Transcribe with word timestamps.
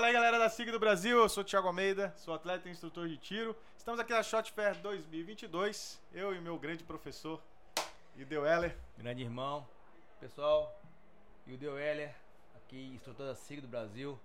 Fala 0.00 0.08
aí, 0.08 0.14
galera 0.14 0.38
da 0.38 0.48
SIG 0.48 0.70
do 0.70 0.80
Brasil. 0.80 1.18
Eu 1.18 1.28
sou 1.28 1.42
o 1.42 1.44
Thiago 1.44 1.66
Almeida, 1.66 2.10
sou 2.16 2.32
atleta 2.32 2.66
e 2.66 2.72
instrutor 2.72 3.06
de 3.06 3.18
tiro. 3.18 3.54
Estamos 3.76 4.00
aqui 4.00 4.14
na 4.14 4.22
Shot 4.22 4.50
Fair 4.50 4.74
2022. 4.78 6.00
Eu 6.10 6.34
e 6.34 6.40
meu 6.40 6.58
grande 6.58 6.82
professor, 6.82 7.38
Ideu 8.16 8.46
Heller. 8.46 8.74
Grande 8.96 9.22
irmão, 9.22 9.68
pessoal, 10.18 10.74
Ideu 11.46 11.78
Heller, 11.78 12.14
aqui, 12.56 12.82
instrutor 12.94 13.26
da 13.26 13.34
SIG 13.34 13.60
do 13.60 13.68
Brasil. 13.68 14.18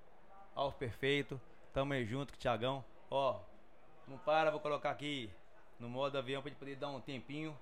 Alvo 0.56 0.78
perfeito. 0.78 1.42
Tamo 1.74 1.92
aí 1.92 2.06
junto 2.06 2.32
com 2.32 2.38
o 2.38 2.40
Thiagão. 2.40 2.82
Ó, 3.12 3.42
não 4.08 4.18
para, 4.18 4.52
vou 4.52 4.62
colocar 4.62 4.92
aqui 4.92 5.30
no 5.78 5.90
modo 5.90 6.18
avião 6.18 6.42
pra 6.42 6.52
gente 6.52 6.58
poder 6.58 6.78
dar 6.78 6.88
um 6.88 7.02
tempinho. 7.02 7.54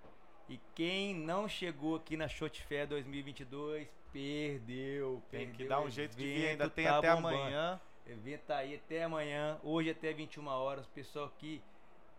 E 0.47 0.59
quem 0.75 1.15
não 1.15 1.49
chegou 1.49 1.95
aqui 1.95 2.15
na 2.15 2.27
Shot 2.27 2.61
Fair 2.61 2.87
2022, 2.87 3.87
perdeu. 4.11 5.19
Tem 5.31 5.47
perdeu 5.47 5.57
que 5.57 5.67
dar 5.67 5.81
um 5.81 5.89
jeito 5.89 6.15
de 6.15 6.23
vir, 6.23 6.49
ainda 6.49 6.69
tem 6.69 6.85
tá 6.85 6.99
até 6.99 7.15
bombando. 7.15 7.37
amanhã. 7.39 7.81
O 8.05 8.09
evento 8.09 8.41
tá 8.41 8.57
aí 8.57 8.75
até 8.75 9.03
amanhã, 9.03 9.57
hoje 9.63 9.89
até 9.89 10.11
21 10.13 10.47
horas. 10.47 10.85
O 10.85 10.89
pessoal 10.89 11.25
aqui 11.25 11.61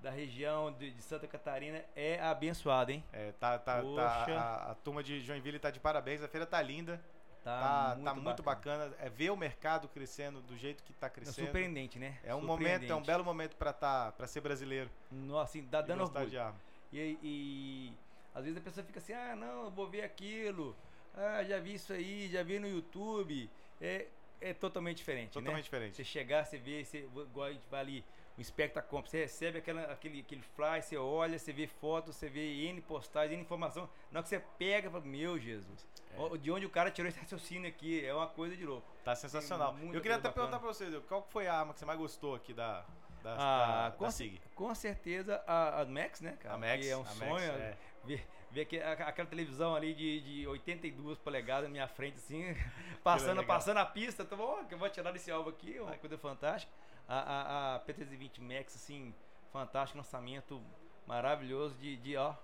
da 0.01 0.11
região 0.11 0.73
de, 0.73 0.91
de 0.91 1.03
Santa 1.03 1.27
Catarina 1.27 1.83
é 1.95 2.21
abençoado, 2.21 2.91
hein? 2.93 3.05
É, 3.13 3.33
tá, 3.33 3.59
tá, 3.59 3.83
tá, 3.83 4.25
a, 4.39 4.71
a 4.73 4.75
turma 4.77 5.03
de 5.03 5.21
Joinville 5.21 5.59
tá 5.59 5.71
de 5.71 5.81
parabéns, 5.81 6.23
a 6.23 6.29
feira 6.29 6.47
tá 6.47 6.61
linda, 6.61 7.01
Tá, 7.45 7.61
tá, 7.61 7.95
muito, 7.95 8.05
tá 8.05 8.15
muito 8.15 8.43
bacana. 8.43 8.95
É 8.99 9.11
ver 9.11 9.29
o 9.31 9.37
mercado 9.37 9.87
crescendo 9.87 10.41
do 10.41 10.57
jeito 10.57 10.83
que 10.83 10.95
tá 10.95 11.09
É 11.09 11.11
crescendo. 11.11 11.45
surpreendente, 11.45 11.99
né? 11.99 12.19
É 12.25 12.35
um 12.35 12.41
momento, 12.41 12.91
é 12.91 12.95
um 12.95 13.03
belo 13.03 13.23
momento 13.23 13.55
pra 13.57 13.71
tá, 13.71 14.13
para 14.13 14.27
ser 14.27 14.41
brasileiro. 14.41 14.91
Nossa, 15.13 15.59
assim, 15.59 15.69
dá 15.71 15.83
dando 15.83 16.05
orgulho. 16.05 16.31
de 16.31 16.39
arma. 16.39 16.59
E, 16.91 17.19
e 17.23 17.93
às 18.35 18.45
vezes 18.45 18.59
a 18.59 18.63
pessoa 18.63 18.85
fica 18.87 18.99
assim, 18.99 19.13
ah, 19.13 19.37
não, 19.37 19.71
vou 19.71 19.87
ver 19.87 20.05
aquilo. 20.05 20.75
Ah, 21.15 21.45
já 21.45 21.61
vi 21.61 21.75
isso 21.75 21.93
aí, 21.93 22.31
já 22.33 22.43
vi 22.43 22.59
no 22.59 22.67
YouTube. 22.67 23.51
É, 23.79 24.07
é 24.51 24.55
totalmente 24.55 24.99
diferente, 24.99 25.33
Totalmente 25.33 25.57
né? 25.57 25.63
diferente. 25.63 25.97
Você 25.97 26.05
chegar, 26.05 26.45
você 26.45 26.59
vê, 26.59 26.85
você, 26.85 26.99
igual 26.99 27.47
a 27.49 27.53
gente 27.53 27.63
vai 27.71 27.81
ali, 27.81 28.05
o 28.37 28.41
Inspecta 28.41 28.83
Compra, 28.83 29.11
você 29.11 29.19
recebe 29.23 29.59
aquela, 29.59 29.83
aquele, 29.93 30.21
aquele 30.21 30.43
fly, 30.43 30.83
você 30.83 30.97
olha, 30.97 31.39
você 31.39 31.53
vê 31.53 31.67
fotos, 31.67 32.17
você 32.17 32.29
vê 32.29 32.67
N 32.69 32.81
postagens, 32.81 33.33
N 33.39 33.43
informação. 33.43 33.89
Na 34.11 34.19
hora 34.19 34.23
que 34.25 34.29
você 34.29 34.41
pega, 34.59 34.91
fala, 34.91 35.05
meu 35.05 35.39
Jesus, 35.39 35.87
É. 36.17 36.39
de 36.39 36.51
onde 36.51 36.67
o 36.67 36.71
cara 36.71 36.91
tirou 36.91 37.09
esse 37.09 37.19
raciocínio 37.21 37.69
aqui? 37.69 38.05
É 38.05 38.13
uma 38.13 38.27
coisa 38.27 38.57
de 38.57 38.65
louco. 38.67 38.87
Tá 39.05 39.15
sensacional. 39.15 39.77
Eu 39.93 40.01
queria 40.01 40.17
até 40.17 40.29
perguntar 40.31 40.59
bacana. 40.59 40.59
pra 40.59 40.69
você, 40.69 41.01
qual 41.09 41.23
foi 41.31 41.47
a 41.47 41.55
arma 41.61 41.73
que 41.73 41.79
você 41.81 41.85
mais 41.87 41.99
gostou 41.99 42.35
aqui 42.35 42.53
da, 42.53 42.85
da, 43.23 43.35
Ah, 43.39 43.89
da, 43.91 43.97
com, 43.97 44.05
da 44.05 44.11
SIG? 44.11 44.41
com 44.55 44.75
certeza 44.75 45.43
a, 45.47 45.83
a 45.83 45.85
Max, 45.85 46.21
né, 46.21 46.37
cara? 46.41 46.55
A 46.57 46.59
Max, 46.59 46.83
Que 46.83 46.89
é 46.91 46.97
um 46.97 47.01
a 47.03 47.05
Max, 47.05 47.19
sonho. 47.19 47.53
é. 47.53 47.77
Ver, 48.05 48.27
ver 48.55 48.63
aque- 48.63 48.81
a- 48.81 48.93
aquela 49.09 49.29
televisão 49.29 49.75
ali 49.75 49.93
de, 49.93 50.21
de 50.21 50.47
82 50.47 51.19
polegadas 51.19 51.65
na 51.65 51.71
minha 51.71 51.89
frente, 51.89 52.17
assim, 52.17 52.55
passando, 53.03 53.45
passando 53.45 53.79
a 53.79 53.85
pista. 53.87 54.23
Então, 54.23 54.39
ó, 54.41 54.65
que 54.65 54.75
eu 54.75 54.79
vou 54.79 54.89
tirar 54.89 55.11
desse 55.13 55.31
alvo 55.31 55.51
aqui, 55.51 55.79
uma 55.81 55.97
coisa 55.99 56.17
fantástica. 56.17 56.73
A, 57.07 57.19
a, 57.19 57.75
a 57.77 57.81
P320 57.81 58.41
Max, 58.41 58.75
assim, 58.77 59.15
fantástico, 59.53 59.99
lançamento 59.99 60.63
maravilhoso 61.07 61.75
de, 61.75 61.97
de 61.97 62.17
ó, 62.17 62.35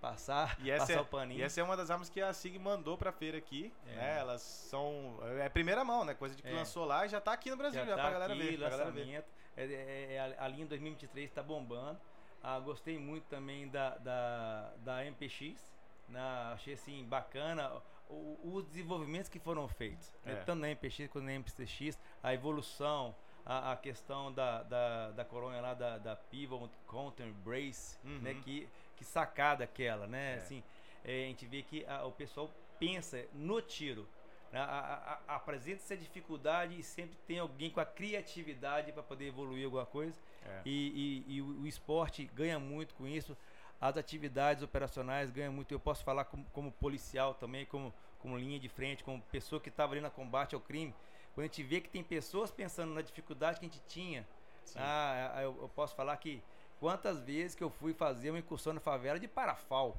passar, 0.00 0.56
E 0.60 0.70
essa, 0.70 0.86
passar 0.86 0.98
é, 0.98 1.02
o 1.02 1.04
paninho. 1.06 1.40
e 1.40 1.42
essa 1.42 1.60
é 1.60 1.64
uma 1.64 1.76
das 1.76 1.90
armas 1.90 2.08
que 2.08 2.20
a 2.20 2.32
SIG 2.32 2.58
mandou 2.58 2.96
pra 2.96 3.10
feira 3.12 3.36
aqui. 3.38 3.72
É. 3.88 3.96
Né? 3.96 4.18
Elas 4.20 4.42
são. 4.42 5.18
É 5.40 5.48
primeira 5.48 5.84
mão, 5.84 6.04
né? 6.04 6.14
Coisa 6.14 6.34
de 6.36 6.42
que 6.42 6.48
É. 6.48 6.52
lançou 6.52 6.84
lá 6.84 7.04
e 7.04 7.08
já 7.08 7.20
tá 7.20 7.32
aqui 7.32 7.50
no 7.50 7.56
Brasil, 7.56 7.84
já, 7.84 7.96
tá 7.96 8.02
pra 8.02 8.10
galera 8.12 8.32
aqui, 8.32 8.42
ver. 8.42 8.58
Pra 8.58 8.68
galera 8.70 8.90
ver. 8.90 9.00
lançamento. 9.00 9.26
É, 9.56 9.64
é- 9.64 10.14
é 10.14 10.36
a, 10.38 10.46
linha 10.48 10.66
2023 10.66 11.28
está 11.28 11.42
bombando. 11.42 12.00
Ah, 12.42 12.58
gostei 12.58 12.98
muito 12.98 13.24
também 13.24 13.68
da, 13.68 13.96
da, 13.98 14.72
da 14.78 15.04
MPX. 15.04 15.70
Na, 16.08 16.52
achei 16.54 16.74
assim 16.74 17.04
bacana 17.04 17.70
o- 18.08 18.38
os 18.54 18.64
desenvolvimentos 18.66 19.28
que 19.28 19.38
foram 19.38 19.68
feitos, 19.68 20.12
né? 20.24 20.32
É. 20.32 20.36
tanto 20.36 20.58
na 20.60 20.68
MPX 20.70 21.06
quanto 21.08 21.24
na 21.24 21.32
MPX, 21.34 21.96
a 22.22 22.34
evolução, 22.34 23.14
a, 23.46 23.72
a 23.72 23.76
questão 23.76 24.32
da, 24.32 24.62
da, 24.64 25.10
da 25.12 25.24
coronha 25.24 25.60
lá 25.60 25.72
da, 25.74 25.98
da 25.98 26.16
Pivot 26.16 26.68
Counter 26.88 27.32
Brace, 27.44 27.96
Uhum. 28.04 28.18
né? 28.20 28.34
que, 28.42 28.68
que 28.96 29.04
sacada 29.04 29.62
aquela, 29.64 30.06
né? 30.08 30.32
É. 30.32 30.36
Assim, 30.36 30.62
é, 31.04 31.24
a 31.24 31.26
gente 31.28 31.46
vê 31.46 31.62
que 31.62 31.86
a- 31.86 32.04
o 32.04 32.10
pessoal 32.12 32.50
pensa 32.80 33.24
no 33.32 33.62
tiro. 33.62 34.08
né? 34.50 34.58
Apresenta-se 35.28 35.92
a 35.92 35.96
dificuldade 35.96 36.76
e 36.78 36.82
sempre 36.82 37.16
tem 37.26 37.38
alguém 37.38 37.70
com 37.70 37.78
a 37.80 37.84
criatividade 37.86 38.90
para 38.92 39.02
poder 39.02 39.26
evoluir 39.28 39.64
alguma 39.66 39.86
coisa. 39.86 40.18
É. 40.42 40.62
E, 40.64 41.24
e- 41.28 41.36
e 41.36 41.42
o, 41.42 41.66
esporte 41.66 42.24
ganha 42.34 42.58
muito 42.58 42.94
com 42.94 43.06
isso. 43.06 43.36
As 43.80 43.96
atividades 43.96 44.62
operacionais 44.62 45.30
ganham 45.30 45.52
muito. 45.52 45.72
Eu 45.72 45.80
posso 45.80 46.04
falar 46.04 46.24
como, 46.24 46.44
como 46.52 46.72
policial 46.72 47.34
também, 47.34 47.64
como, 47.66 47.92
como 48.18 48.36
linha 48.36 48.58
de 48.58 48.68
frente, 48.68 49.02
como 49.02 49.20
pessoa 49.32 49.60
que 49.60 49.68
estava 49.68 49.92
ali 49.94 50.00
na 50.00 50.10
combate 50.10 50.54
ao 50.54 50.60
crime. 50.60 50.94
Quando 51.34 51.44
a 51.44 51.46
gente 51.46 51.62
vê 51.62 51.80
que 51.80 51.88
tem 51.88 52.02
pessoas 52.02 52.50
pensando 52.50 52.92
na 52.92 53.02
dificuldade 53.02 53.60
que 53.60 53.66
a 53.66 53.68
gente 53.68 53.80
tinha, 53.86 54.26
Sim. 54.64 54.78
ah, 54.80 55.38
eu, 55.42 55.56
eu 55.62 55.68
posso 55.68 55.94
falar 55.94 56.16
que 56.16 56.42
quantas 56.78 57.20
vezes 57.22 57.54
que 57.54 57.62
eu 57.62 57.70
fui 57.70 57.92
fazer 57.92 58.30
uma 58.30 58.38
incursão 58.38 58.72
na 58.72 58.80
favela 58.80 59.18
de 59.20 59.28
parafal. 59.28 59.96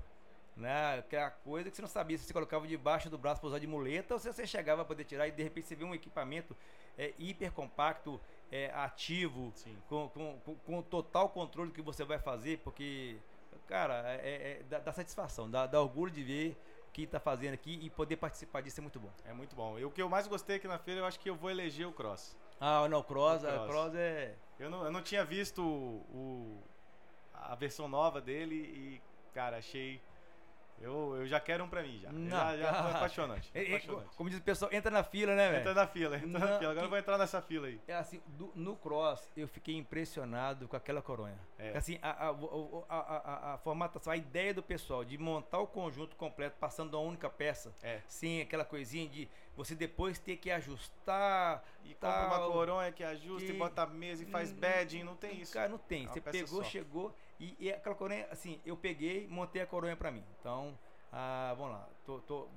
Né? 0.55 1.01
Que 1.09 1.15
é 1.15 1.23
a 1.23 1.31
coisa 1.31 1.69
que 1.69 1.75
você 1.77 1.81
não 1.81 1.89
sabia 1.89 2.17
se 2.17 2.25
você 2.25 2.33
colocava 2.33 2.67
debaixo 2.67 3.09
do 3.09 3.17
braço 3.17 3.39
para 3.39 3.47
usar 3.47 3.59
de 3.59 3.67
muleta 3.67 4.13
ou 4.13 4.19
se 4.19 4.31
você 4.31 4.45
chegava 4.45 4.83
para 4.83 4.89
poder 4.89 5.05
tirar 5.05 5.25
e 5.27 5.31
de 5.31 5.41
repente 5.41 5.67
você 5.67 5.75
vê 5.75 5.85
um 5.85 5.95
equipamento 5.95 6.55
é, 6.97 7.13
hiper 7.17 7.53
compacto, 7.53 8.19
é, 8.51 8.69
ativo, 8.75 9.53
com, 9.87 10.09
com, 10.09 10.55
com, 10.65 10.81
total 10.81 11.29
controle 11.29 11.71
que 11.71 11.81
você 11.81 12.03
vai 12.03 12.19
fazer, 12.19 12.59
porque, 12.59 13.15
cara, 13.67 14.03
é, 14.11 14.15
é- 14.15 14.51
é- 14.59 14.63
dá, 14.69 14.79
dá 14.79 14.91
satisfação, 14.93 15.49
dá, 15.49 15.65
dá 15.65 15.81
orgulho 15.81 16.11
de 16.11 16.21
ver 16.23 16.57
o 16.87 16.91
que 16.91 17.03
está 17.03 17.19
fazendo 17.19 17.53
aqui 17.53 17.79
e 17.81 17.89
poder 17.89 18.17
participar 18.17 18.61
disso 18.61 18.79
é 18.79 18.83
muito 18.83 18.99
bom. 18.99 19.09
É 19.25 19.31
muito 19.33 19.55
bom. 19.55 19.79
E 19.79 19.85
o 19.85 19.89
que 19.91 20.01
eu 20.01 20.09
mais 20.09 20.27
gostei 20.27 20.57
aqui 20.57 20.67
na 20.67 20.77
feira, 20.77 20.99
eu 21.01 21.05
acho 21.05 21.19
que 21.19 21.29
eu 21.29 21.35
vou 21.35 21.49
eleger 21.49 21.87
o 21.87 21.93
Cross. 21.93 22.35
Ah, 22.59 22.87
não, 22.89 22.99
o 22.99 23.03
Cross, 23.03 23.43
O 23.43 23.47
a 23.47 23.51
Cross. 23.53 23.67
Cross 23.69 23.95
é. 23.95 24.35
Eu 24.59 24.69
não, 24.69 24.83
eu 24.85 24.91
não 24.91 25.01
tinha 25.01 25.23
visto 25.23 25.63
o, 25.63 26.05
o- 26.13 26.63
a 27.33 27.55
versão 27.55 27.87
nova 27.87 28.19
dele 28.21 28.55
e, 28.55 29.01
cara, 29.33 29.57
achei. 29.57 30.01
Eu, 30.81 31.15
eu 31.17 31.27
já 31.27 31.39
quero 31.39 31.63
um 31.63 31.69
pra 31.69 31.81
mim 31.83 31.99
já. 31.99 32.11
Não, 32.11 32.29
já, 32.29 32.57
já 32.57 32.71
cara. 32.71 32.89
apaixonante. 32.97 33.51
É, 33.53 33.63
é, 33.63 33.67
apaixonante. 33.75 34.15
como 34.15 34.29
diz 34.29 34.39
o 34.39 34.41
pessoal, 34.41 34.71
entra 34.73 34.89
na 34.91 35.03
fila, 35.03 35.35
né, 35.35 35.49
velho? 35.49 35.61
Entra 35.61 35.73
na 35.73 35.87
fila, 35.87 36.15
entra 36.17 36.27
na 36.27 36.39
Não, 36.39 36.59
fila. 36.59 36.71
Agora 36.71 36.79
e- 36.81 36.85
eu 36.85 36.89
vou 36.89 36.97
entrar 36.97 37.17
nessa 37.17 37.41
fila 37.41 37.67
aí. 37.67 37.79
É 37.87 37.93
assim, 37.95 38.21
do- 38.27 38.51
no 38.55 38.75
cross 38.75 39.29
eu 39.37 39.47
fiquei 39.47 39.75
impressionado 39.77 40.67
com 40.67 40.75
aquela 40.75 41.01
coronha. 41.01 41.37
É. 41.57 41.77
Assim, 41.77 41.99
a, 42.01 42.09
a, 42.09 42.29
a, 42.29 42.33
a- 42.89 43.17
a- 43.51 43.53
a 43.53 43.57
formatação, 43.59 44.11
a 44.11 44.17
ideia 44.17 44.53
do 44.53 44.63
pessoal 44.63 45.05
de 45.05 45.17
montar 45.17 45.59
o 45.59 45.67
conjunto 45.67 46.15
completo 46.15 46.57
passando 46.59 46.95
uma 46.95 47.03
única 47.07 47.29
peça, 47.29 47.73
É. 47.83 48.01
sem 48.07 48.41
aquela 48.41 48.65
coisinha 48.65 49.07
de 49.07 49.29
você 49.55 49.75
depois 49.75 50.17
ter 50.17 50.37
que 50.37 50.49
ajustar 50.49 51.63
E 51.83 51.93
compra 51.93 52.09
uma 52.27 52.37
tal. 52.39 52.51
coronha 52.51 52.91
que 52.91 53.03
ajusta 53.03 53.45
que- 53.47 53.53
e 53.53 53.57
bota 53.57 53.83
a 53.83 53.85
mesa 53.87 54.23
e 54.23 54.25
faz 54.25 54.51
Hum, 54.51 54.55
badging, 54.59 55.03
não 55.03 55.15
tem 55.15 55.41
isso. 55.41 55.53
Cara, 55.53 55.69
não 55.69 55.77
tem. 55.77 56.05
É 56.05 56.07
Você 56.07 56.21
pegou, 56.21 56.63
só. 56.63 56.69
chegou 56.69 57.15
e, 57.41 57.55
e 57.59 57.71
aquela 57.71 57.95
coronha, 57.95 58.27
assim, 58.29 58.61
eu 58.65 58.77
peguei, 58.77 59.27
montei 59.27 59.61
a 59.61 59.65
coronha 59.65 59.95
pra 59.97 60.11
mim. 60.11 60.23
Então, 60.39 60.77
ah, 61.11 61.53
vamos 61.57 61.73
lá. 61.73 61.89
Tô, 62.05 62.19
tô- 62.19 62.47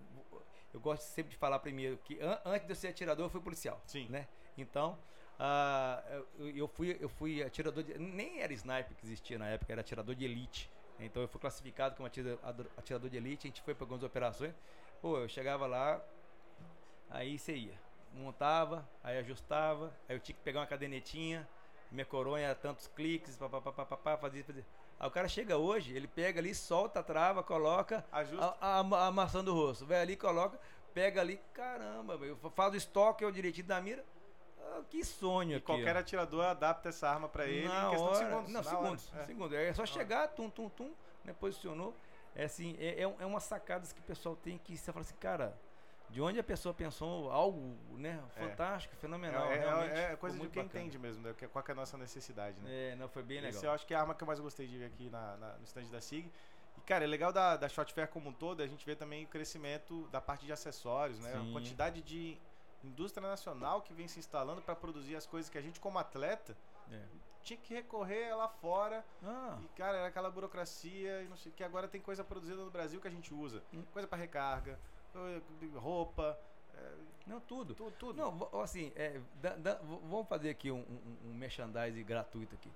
eu 0.72 0.81
gosto 0.81 1.03
sempre 1.03 1.31
de 1.31 1.37
falar 1.37 1.59
primeiro 1.59 1.97
que 1.99 2.21
an- 2.21 2.41
antes 2.45 2.67
de 2.67 2.72
eu 2.72 2.77
ser 2.77 2.89
atirador, 2.89 3.27
eu 3.27 3.31
fui 3.31 3.41
policial. 3.41 3.81
Sim. 3.87 4.06
Né? 4.09 4.28
Então, 4.59 4.99
ah, 5.39 6.03
eu, 6.39 6.49
eu 6.50 6.69
fui, 6.69 6.97
eu 7.00 7.09
fui 7.09 7.43
atirador 7.43 7.83
de. 7.83 7.97
Nem 7.99 8.41
era 8.41 8.53
sniper 8.53 8.94
que 8.97 9.05
existia 9.06 9.39
na 9.39 9.49
época, 9.49 9.73
era 9.73 9.81
atirador 9.81 10.15
de 10.15 10.25
elite. 10.25 10.71
Então 11.00 11.23
eu 11.23 11.28
fui 11.28 11.41
classificado 11.41 11.97
como 11.97 12.06
atira- 12.06 12.39
ado- 12.43 12.71
atirador 12.77 13.11
de 13.11 13.17
elite, 13.17 13.47
a 13.47 13.49
gente 13.49 13.62
foi 13.62 13.75
para 13.75 13.84
algumas 13.84 14.03
operações. 14.03 14.55
Pô, 15.00 15.19
eu 15.19 15.28
chegava 15.28 15.67
lá, 15.67 16.00
aí 17.11 17.39
você 17.39 17.56
ia. 17.56 17.75
Montava, 18.12 18.89
aí 19.03 19.19
ajustava, 19.19 19.93
aí 20.09 20.15
eu 20.17 20.21
tinha 20.21 20.37
que 20.37 20.43
pegar 20.43 20.61
uma 20.61 20.67
cadenetinha, 20.67 21.49
minha 21.94 22.05
coronha 22.05 22.47
era 22.47 22.55
tantos 22.55 22.87
cliques, 22.88 23.37
papapá, 23.37 24.16
fazia, 24.16 24.44
fazia. 24.44 24.66
Aí 24.99 25.09
o 25.09 25.10
cara 25.10 25.28
chega 25.28 25.56
hoje, 25.56 25.94
ele 25.97 26.06
pega 26.06 26.41
ali, 26.41 26.55
solta 26.55 27.00
a 27.00 27.02
trava, 27.02 27.43
coloca 27.43 28.05
Ajusta. 28.12 28.56
a, 28.61 28.81
a, 28.81 29.06
a 29.06 29.11
maçã 29.11 29.43
do 29.43 29.55
rosto. 29.55 29.87
Vai 29.87 30.00
ali, 30.00 30.17
coloca, 30.17 30.58
pega 30.93 31.20
ali, 31.20 31.41
caramba, 31.52 32.17
velho, 32.17 32.37
faz 32.55 32.75
o 32.75 32.76
estoque, 32.76 33.25
eu 33.25 33.31
direitinho 33.31 33.67
da 33.67 33.81
mira. 33.81 34.05
Ah, 34.61 34.82
que 34.88 35.05
sonho 35.05 35.52
E 35.52 35.55
aqui. 35.56 35.67
qualquer 35.67 35.96
ó. 35.96 35.99
atirador 36.00 36.44
adapta 36.44 36.88
essa 36.88 37.08
arma 37.08 37.29
pra 37.29 37.46
ele 37.46 37.69
Na 37.69 37.87
em 37.87 37.91
questão 37.91 38.06
hora, 38.08 38.12
de 38.12 38.19
segundos. 38.25 38.52
Não, 38.52 38.62
na 38.62 38.70
segundos. 38.70 39.11
hora. 39.12 39.23
É. 39.23 39.25
segundos. 39.26 39.52
É 39.58 39.73
só 39.73 39.87
chegar, 39.87 40.29
tum, 40.29 40.49
tum, 40.50 40.69
tum, 40.69 40.93
né, 41.25 41.35
posicionou. 41.38 41.94
É 42.35 42.44
assim, 42.44 42.76
é, 42.81 43.02
é, 43.02 43.14
é 43.20 43.26
umas 43.26 43.44
sacadas 43.44 43.93
que 43.93 44.00
o 44.00 44.02
pessoal 44.05 44.35
tem 44.35 44.58
que 44.58 44.76
você 44.76 44.91
fala 44.93 45.02
assim, 45.05 45.14
cara, 45.17 45.56
de 46.11 46.21
onde 46.21 46.39
a 46.39 46.45
pessoa 46.45 46.73
pensou 46.73 47.31
algo, 47.31 47.77
né, 47.99 48.23
É. 48.37 48.41
fantástico, 48.49 48.95
fenomenal. 48.97 49.51
É, 49.51 49.56
é- 50.09 50.12
é 50.12 50.17
coisa 50.17 50.37
de 50.39 50.49
quem 50.49 50.62
bacana. 50.62 50.83
entende 50.85 50.99
mesmo, 50.99 51.23
né? 51.23 51.35
Que- 51.37 51.49
Qual 51.49 51.65
que 51.65 51.71
é 51.71 51.75
a 51.75 51.77
nossa 51.77 51.97
necessidade, 51.99 52.61
né? 52.61 52.93
É, 52.93 52.97
não, 52.97 53.09
foi 53.09 53.23
bem 53.23 53.39
legal. 53.41 53.51
Esse 53.51 53.67
eu 53.67 53.73
acho 53.73 53.87
que 53.87 53.93
é 53.95 53.97
a 53.97 54.01
arma 54.01 54.15
que 54.15 54.23
eu 54.23 54.27
mais 54.27 54.39
gostei 54.39 54.67
de 54.69 54.79
ver 54.79 54.87
aqui 54.87 55.11
na, 55.11 55.37
na- 55.37 55.55
no 55.59 55.65
stand 55.65 55.87
da 55.91 56.01
SIG. 56.01 56.31
E, 56.77 56.81
cara, 56.83 57.05
é 57.05 57.06
legal 57.06 57.33
da, 57.33 57.56
da 57.56 57.69
Shot 57.69 57.93
Fair 57.93 58.09
como 58.09 58.29
um 58.31 58.33
todo, 58.33 58.62
a 58.62 58.67
gente 58.67 58.85
vê 58.87 58.95
também 58.95 59.25
o 59.25 59.29
crescimento 59.29 60.06
da 60.09 60.21
parte 60.21 60.45
de 60.47 60.53
acessórios, 60.53 61.19
né? 61.19 61.33
Sim. 61.33 61.51
A 61.51 61.53
quantidade 61.53 62.01
de 62.03 62.39
indústria 62.83 63.27
nacional 63.27 63.81
que 63.83 63.93
vem 63.95 64.06
se 64.06 64.19
instalando 64.19 64.61
para 64.62 64.75
produzir 64.77 65.17
as 65.17 65.27
coisas 65.27 65.51
que 65.51 65.56
a 65.59 65.62
gente, 65.62 65.81
como 65.81 65.99
atleta, 65.99 66.56
É. 66.93 67.01
tinha 67.43 67.56
que 67.59 67.73
recorrer 67.75 68.35
lá 68.37 68.47
fora. 68.49 69.05
Ah, 69.23 69.59
E, 69.62 69.69
cara, 69.77 69.99
era 69.99 70.06
aquela 70.09 70.31
burocracia 70.31 71.23
e 71.23 71.29
não 71.29 71.37
sei 71.37 71.51
que. 71.51 71.65
Agora 71.65 71.89
tem 71.89 72.01
coisa 72.01 72.23
produzida 72.23 72.62
no 72.62 72.71
Brasil 72.71 73.01
que 73.01 73.09
a 73.09 73.11
gente 73.11 73.33
usa. 73.33 73.62
Hum. 73.73 73.83
Coisa 73.93 74.06
para 74.06 74.19
recarga, 74.19 74.79
roupa, 75.78 76.38
Não, 77.26 77.40
tudo. 77.40 77.75
tudo, 77.75 77.93
tudo. 77.99 78.16
Não, 78.16 78.61
assim, 78.61 78.93
é, 78.96 79.20
da- 79.37 79.56
da- 79.56 79.75
vamos 79.82 80.28
fazer 80.28 80.50
aqui 80.50 80.70
um, 80.70 80.81
um, 80.81 81.28
um 81.31 81.34
merchandising 81.34 82.05
gratuito 82.05 82.55
aqui. 82.55 82.70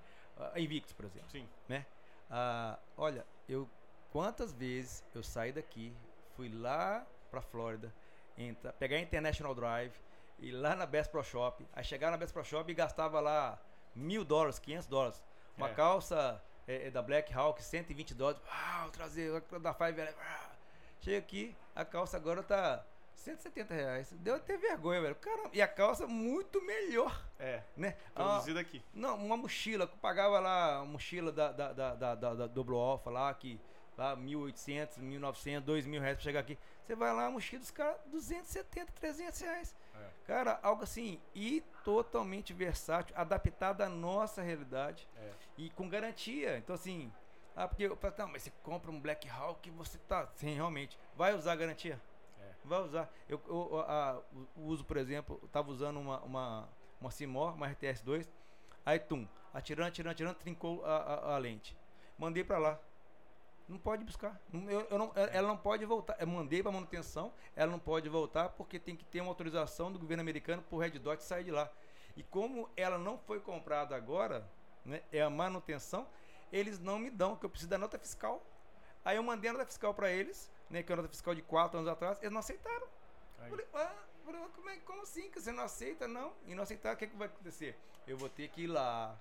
A 0.54 0.58
Invictus, 0.60 0.92
por 0.92 1.04
exemplo. 1.04 1.28
Sim. 1.30 1.48
né? 1.68 1.84
Ah, 2.30 2.78
olha, 2.96 3.26
eu 3.48 3.68
quantas 4.12 4.52
vezes 4.52 5.04
eu 5.14 5.22
saí 5.22 5.52
daqui, 5.52 5.92
fui 6.36 6.48
lá 6.48 7.04
pra 7.30 7.42
Flórida, 7.42 7.92
entra, 8.36 8.72
pegar 8.72 8.96
a 8.96 9.00
International 9.00 9.54
Drive, 9.54 9.92
ir 10.38 10.52
lá 10.52 10.74
na 10.76 10.86
Best 10.86 11.10
Pro 11.10 11.22
Shop, 11.24 11.66
aí 11.72 11.82
chegar 11.84 12.10
na 12.10 12.16
Best 12.16 12.32
Pro 12.32 12.44
Shop 12.44 12.70
e 12.70 12.74
gastava 12.74 13.20
lá 13.20 13.58
mil 13.94 14.24
dólares, 14.24 14.58
500 14.58 14.86
dólares. 14.86 15.22
Uma 15.56 15.70
É. 15.70 15.74
calça 15.74 16.42
é, 16.66 16.86
é, 16.86 16.90
da 16.90 17.02
Black 17.02 17.32
Hawk, 17.34 17.62
120 17.62 18.14
dólares. 18.14 18.40
Uau, 18.46 18.90
trazer 18.90 19.40
da 19.60 19.74
Five 19.74 20.00
L. 20.00 20.14
Chega 21.00 21.18
aqui, 21.18 21.54
a 21.74 21.84
calça 21.84 22.16
agora 22.16 22.42
tá 22.42 22.84
170 23.14 23.74
reais. 23.74 24.12
Deu 24.20 24.34
até 24.36 24.56
vergonha, 24.56 25.00
velho. 25.00 25.14
Caramba, 25.16 25.50
e 25.52 25.60
a 25.62 25.68
calça 25.68 26.06
muito 26.06 26.60
melhor, 26.62 27.24
É, 27.38 27.62
né? 27.76 27.96
Ah, 28.14 28.24
produzido 28.24 28.58
aqui. 28.58 28.82
não, 28.94 29.16
uma 29.16 29.36
mochila, 29.36 29.86
pagava 29.86 30.38
lá, 30.40 30.76
a 30.78 30.84
mochila 30.84 31.30
da, 31.32 31.52
da, 31.52 31.72
da, 31.72 31.94
da, 31.94 32.14
da, 32.14 32.34
da 32.34 32.46
Double 32.46 32.76
Alpha 32.76 33.10
lá, 33.10 33.32
que 33.34 33.60
lá 33.96 34.16
1.800, 34.16 34.98
1.900, 35.00 35.64
2.000 35.64 36.00
reais 36.00 36.14
pra 36.16 36.24
chegar 36.24 36.40
aqui. 36.40 36.58
Você 36.86 36.94
vai 36.94 37.12
lá, 37.12 37.26
a 37.26 37.30
mochila 37.30 37.60
dos 37.60 37.70
caras, 37.70 37.96
270, 38.06 38.92
300 38.92 39.40
reais. 39.40 39.76
É. 39.94 40.08
Cara, 40.26 40.58
algo 40.62 40.82
assim, 40.84 41.20
e 41.34 41.62
totalmente 41.84 42.52
versátil, 42.54 43.14
adaptado 43.16 43.82
à 43.82 43.88
nossa 43.88 44.40
realidade 44.42 45.06
É. 45.16 45.30
e 45.58 45.70
com 45.70 45.88
garantia. 45.88 46.56
Então, 46.58 46.74
assim, 46.74 47.12
ah, 47.64 47.68
porque 47.68 47.84
eu 47.84 47.96
falo, 47.96 48.14
não, 48.18 48.28
mas 48.28 48.42
você 48.42 48.52
compra 48.62 48.90
um 48.90 49.00
Black 49.00 49.28
Hawk 49.28 49.70
você 49.70 49.98
tá, 49.98 50.26
sim, 50.34 50.54
realmente, 50.54 50.98
vai 51.16 51.34
usar 51.34 51.52
a 51.52 51.56
garantia? 51.56 52.00
É. 52.40 52.52
Vai 52.64 52.80
usar. 52.82 53.10
Eu, 53.28 53.40
eu, 53.48 53.80
a- 53.80 54.20
o 54.56 54.62
uso, 54.62 54.84
por 54.84 54.96
exemplo, 54.96 55.38
eu 55.42 55.48
tava 55.48 55.70
usando 55.70 55.98
uma, 55.98 56.20
uma, 56.20 56.68
uma 57.00 57.10
Simor, 57.10 57.54
uma 57.54 57.68
RTS2, 57.68 58.28
aí, 58.86 58.98
tum, 58.98 59.26
atirando, 59.52 59.88
atirando, 59.88 60.12
atirando, 60.12 60.34
trincou 60.36 60.84
a, 60.84 60.96
a, 60.96 61.34
a 61.34 61.38
lente. 61.38 61.76
Mandei 62.18 62.44
pra 62.44 62.58
lá. 62.58 62.78
Não 63.68 63.78
pode 63.78 64.02
buscar. 64.02 64.40
Eu- 64.52 64.86
eu 64.90 64.98
não- 64.98 65.12
ela 65.14 65.46
não 65.48 65.56
pode 65.56 65.84
voltar. 65.84 66.16
Eu 66.18 66.26
mandei 66.26 66.62
pra 66.62 66.72
manutenção, 66.72 67.32
ela 67.54 67.70
não 67.70 67.78
pode 67.78 68.08
voltar 68.08 68.48
porque 68.50 68.78
tem 68.78 68.96
que 68.96 69.04
ter 69.04 69.20
uma 69.20 69.30
autorização 69.30 69.92
do 69.92 69.98
governo 69.98 70.22
americano 70.22 70.62
pro 70.62 70.78
Red 70.78 70.92
Dot 70.98 71.22
sair 71.22 71.44
de 71.44 71.50
lá. 71.50 71.70
E 72.16 72.22
como 72.22 72.68
ela 72.76 72.96
não 72.98 73.18
foi 73.18 73.40
comprada 73.40 73.94
agora, 73.94 74.48
né, 74.84 75.02
é 75.12 75.20
a 75.20 75.28
manutenção, 75.28 76.06
eles 76.52 76.78
não 76.78 76.98
me 76.98 77.10
dão, 77.10 77.36
que 77.36 77.44
eu 77.44 77.50
preciso 77.50 77.70
da 77.70 77.78
nota 77.78 77.98
fiscal. 77.98 78.44
Aí 79.04 79.16
eu 79.16 79.22
mandei 79.22 79.50
a 79.50 79.52
nota 79.52 79.66
fiscal 79.66 79.94
pra 79.94 80.10
eles, 80.10 80.50
né, 80.68 80.82
que 80.82 80.92
é 80.92 80.94
a 80.94 80.96
nota 80.96 81.08
fiscal 81.08 81.34
de 81.34 81.42
4 81.42 81.78
anos 81.78 81.90
atrás, 81.90 82.18
eles 82.20 82.32
não 82.32 82.40
aceitaram. 82.40 82.86
Aí. 83.40 83.50
Falei, 83.50 83.66
ah, 83.74 83.94
como, 84.24 84.68
é, 84.68 84.76
como 84.78 85.02
assim? 85.02 85.30
Que 85.30 85.40
você 85.40 85.52
não 85.52 85.64
aceita? 85.64 86.06
Não. 86.06 86.32
E 86.46 86.54
não 86.54 86.62
aceitar, 86.62 86.94
o 86.94 86.96
que, 86.98 87.06
que 87.06 87.16
vai 87.16 87.28
acontecer? 87.28 87.76
Eu 88.06 88.16
vou 88.16 88.28
ter 88.28 88.48
que 88.48 88.62
ir 88.62 88.66
lá. 88.66 89.18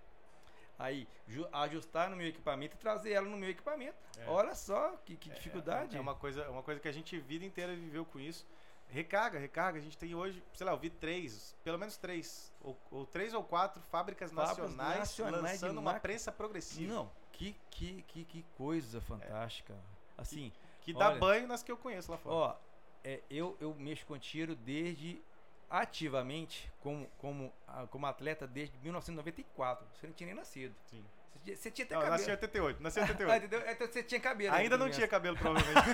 Aí, 0.79 1.07
ju- 1.27 1.47
ajustar 1.51 2.09
no 2.09 2.15
meu 2.15 2.27
equipamento 2.27 2.75
e 2.75 2.79
trazer 2.79 3.11
ela 3.11 3.27
no 3.27 3.37
meu 3.37 3.49
equipamento. 3.49 3.97
É. 4.17 4.25
Olha 4.27 4.53
só 4.53 4.91
que, 5.05 5.15
que 5.15 5.29
dificuldade. 5.29 5.97
É 5.97 5.99
uma 5.99 6.13
coisa, 6.15 6.41
é 6.43 6.49
uma 6.49 6.61
coisa 6.61 6.79
que 6.79 6.87
a 6.87 6.91
gente 6.91 7.17
vida 7.19 7.43
inteira 7.45 7.75
viveu 7.75 8.05
com 8.05 8.19
isso. 8.19 8.45
Recarga, 8.89 9.37
recarga. 9.37 9.79
A 9.79 9.81
gente 9.81 9.97
tem 9.97 10.15
hoje, 10.15 10.41
sei 10.53 10.65
lá, 10.65 10.71
eu 10.71 10.77
vi 10.77 10.89
três, 10.89 11.55
pelo 11.63 11.77
menos 11.77 11.97
três, 11.97 12.51
ou, 12.61 12.77
ou 12.89 13.05
três 13.05 13.33
ou 13.33 13.43
quatro 13.43 13.81
fábricas 13.83 14.31
Fábricas 14.31 14.57
nacionais, 14.57 14.99
nacionais 14.99 15.41
lançando 15.61 15.77
uma 15.79 15.99
prensa 15.99 16.31
progressiva. 16.31 16.93
Não, 16.93 17.11
que, 17.33 17.55
que, 17.69 18.01
que, 18.03 18.23
que 18.23 18.45
coisa 18.57 19.01
fantástica. 19.01 19.75
Assim, 20.17 20.51
Que 20.81 20.93
dá 20.93 21.09
Olha. 21.09 21.19
banho 21.19 21.47
nas 21.47 21.61
que 21.61 21.71
eu 21.71 21.77
conheço 21.77 22.09
lá 22.11 22.17
fora. 22.17 22.35
ó, 22.35 22.55
é, 23.03 23.21
eu, 23.29 23.55
eu 23.59 23.75
mexo 23.75 24.05
com 24.05 24.17
tiro 24.17 24.55
desde 24.55 25.21
ativamente 25.69 26.71
como, 26.79 27.07
como, 27.17 27.53
ah, 27.67 27.85
como 27.87 28.05
atleta 28.05 28.47
desde 28.47 28.77
1994. 28.79 29.85
Você 29.93 30.07
não 30.07 30.13
tinha 30.13 30.27
nem 30.27 30.35
nascido. 30.35 30.73
Sim. 30.89 31.03
Você 31.29 31.39
tinha, 31.43 31.55
você 31.57 31.71
tinha 31.71 31.85
até 31.85 31.95
Não, 31.95 32.01
cabelo. 32.01 32.17
nasci 32.17 32.29
em 32.29 32.33
88, 32.33 32.81
nasci 32.83 32.99
em 32.99 33.03
Ah, 33.03 33.05
88. 33.05 33.45
entendeu? 33.45 33.71
Então 33.71 33.87
você 33.87 34.03
tinha 34.03 34.19
cabelo. 34.21 34.55
Ainda 34.55 34.63
ainda, 34.75 34.77
não 34.77 34.89
tinha 34.89 35.07
cabelo, 35.07 35.35
provavelmente. 35.37 35.87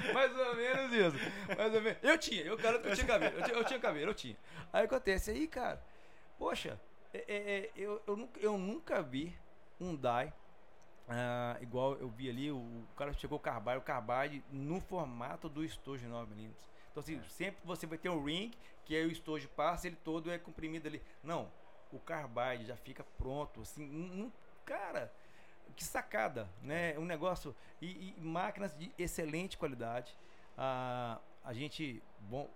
Mais 0.14 0.36
ou 0.36 0.56
menos 0.56 0.92
isso. 0.92 1.56
Mais 1.56 1.74
ou 1.74 1.80
menos. 1.82 1.98
Eu 2.02 2.18
tinha, 2.18 2.42
eu 2.42 2.56
que 2.56 2.66
eu 2.66 2.94
tinha 2.94 3.06
cabelo. 3.06 3.36
Eu 3.38 3.42
tinha, 3.44 3.56
eu 3.56 3.64
tinha 3.64 3.80
cabelo, 3.80 4.10
eu 4.10 4.14
tinha. 4.14 4.36
Aí 4.72 4.84
acontece 4.84 5.30
aí, 5.30 5.46
cara. 5.46 5.82
Poxa, 6.38 6.80
é- 7.12 7.24
é- 7.28 7.58
é, 7.58 7.70
eu, 7.76 8.02
eu, 8.06 8.16
nunca, 8.16 8.40
eu 8.40 8.58
nunca 8.58 9.02
vi 9.02 9.36
um 9.80 9.94
DAI. 9.96 10.32
ah, 11.08 11.56
igual 11.60 11.94
eu 11.96 12.08
vi 12.08 12.28
ali, 12.30 12.50
o, 12.50 12.56
o 12.56 12.86
cara 12.96 13.12
chegou 13.12 13.36
o 13.38 13.40
Carbide, 13.40 13.78
o 13.78 13.82
Carbide 13.82 14.44
no 14.50 14.80
formato 14.80 15.48
do 15.48 15.64
estojo 15.64 16.06
9 16.08 16.34
mm. 16.34 16.52
Então, 16.90 17.00
assim, 17.02 17.20
sempre 17.28 17.60
você 17.64 17.86
vai 17.86 17.98
ter 17.98 18.08
um 18.08 18.22
ring, 18.24 18.52
que 18.84 18.94
aí 18.96 19.04
o 19.06 19.10
estojo 19.10 19.48
passa, 19.48 19.86
ele 19.86 19.96
todo 20.04 20.30
é 20.30 20.38
comprimido 20.38 20.86
ali. 20.88 21.02
Não, 21.22 21.50
o 21.92 21.98
Carbide 21.98 22.64
já 22.66 22.76
fica 22.76 23.04
pronto, 23.18 23.60
assim, 23.62 23.84
um- 23.84 24.32
cara, 24.64 25.12
que 25.70 25.84
sacada, 25.84 26.48
né? 26.62 26.98
Um 26.98 27.04
negócio 27.04 27.54
e, 27.80 28.14
e 28.16 28.20
máquinas 28.20 28.76
de 28.76 28.92
excelente 28.98 29.56
qualidade. 29.56 30.16
Ah, 30.56 31.18
a 31.44 31.52
gente, 31.52 32.02
bom, 32.20 32.48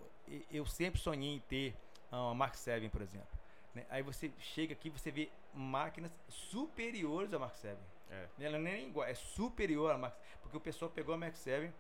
eu 0.51 0.67
sempre 0.67 1.01
sonhei 1.01 1.37
em 1.37 1.41
ter 1.41 1.77
ah, 2.11 2.23
uma 2.27 2.35
Mark 2.35 2.55
7, 2.55 2.89
por 2.89 3.03
exemplo. 3.03 3.29
né? 3.75 3.85
Aí 3.91 4.03
você 4.03 4.33
chega 4.39 4.73
aqui, 4.73 4.91
você 4.91 5.11
vê 5.11 5.31
máquinas 5.53 6.13
superiores 6.29 7.33
à 7.33 7.39
Mark 7.39 7.55
7. 7.55 7.79
É. 8.11 8.29
Ela 8.41 8.59
nem 8.59 8.75
é 8.75 8.83
igual, 8.83 9.07
é 9.07 9.15
superior 9.15 9.91
à 9.91 9.99
Mark 9.99 10.15
porque 10.55 10.57
o 10.57 10.61
pessoal 10.61 10.91
pegou 10.91 11.15
a 11.15 11.19
Mark 11.19 11.35
7, 11.35 11.73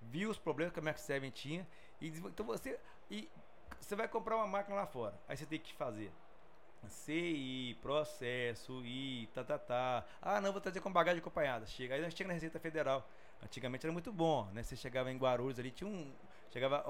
viu 0.00 0.30
os 0.30 0.38
problemas 0.38 0.72
que 0.72 0.78
a 0.78 0.82
Mark 0.82 0.98
7 0.98 1.30
tinha 1.30 1.66
e 2.00 2.08
então 2.08 2.46
você 2.46 2.78
e 3.10 3.28
você 3.80 3.94
vai 3.94 4.08
comprar 4.08 4.36
uma 4.36 4.46
máquina 4.46 4.76
lá 4.76 4.86
fora. 4.86 5.18
Aí 5.28 5.36
você 5.36 5.44
tem 5.44 5.58
que 5.58 5.74
fazer 5.74 6.10
CI, 6.86 7.76
processo, 7.82 8.84
I, 8.84 9.28
tá, 9.34 9.42
tá, 9.42 9.58
tá. 9.58 10.04
Ah, 10.22 10.40
não, 10.40 10.52
vou 10.52 10.60
trazer 10.60 10.80
com 10.80 10.92
bagagem 10.92 11.20
acompanhada. 11.20 11.66
Chega, 11.66 11.94
aí 11.94 12.00
nós 12.00 12.14
chega 12.14 12.28
na 12.28 12.34
Receita 12.34 12.58
Federal. 12.60 13.08
Antigamente 13.42 13.84
era 13.86 13.92
muito 13.92 14.12
bom, 14.12 14.44
né? 14.52 14.62
Você 14.62 14.76
chegava 14.76 15.10
em 15.10 15.16
Guarulhos 15.16 15.58
ali, 15.58 15.70
tinha 15.70 15.88
um. 15.88 16.12
Chegava 16.50 16.82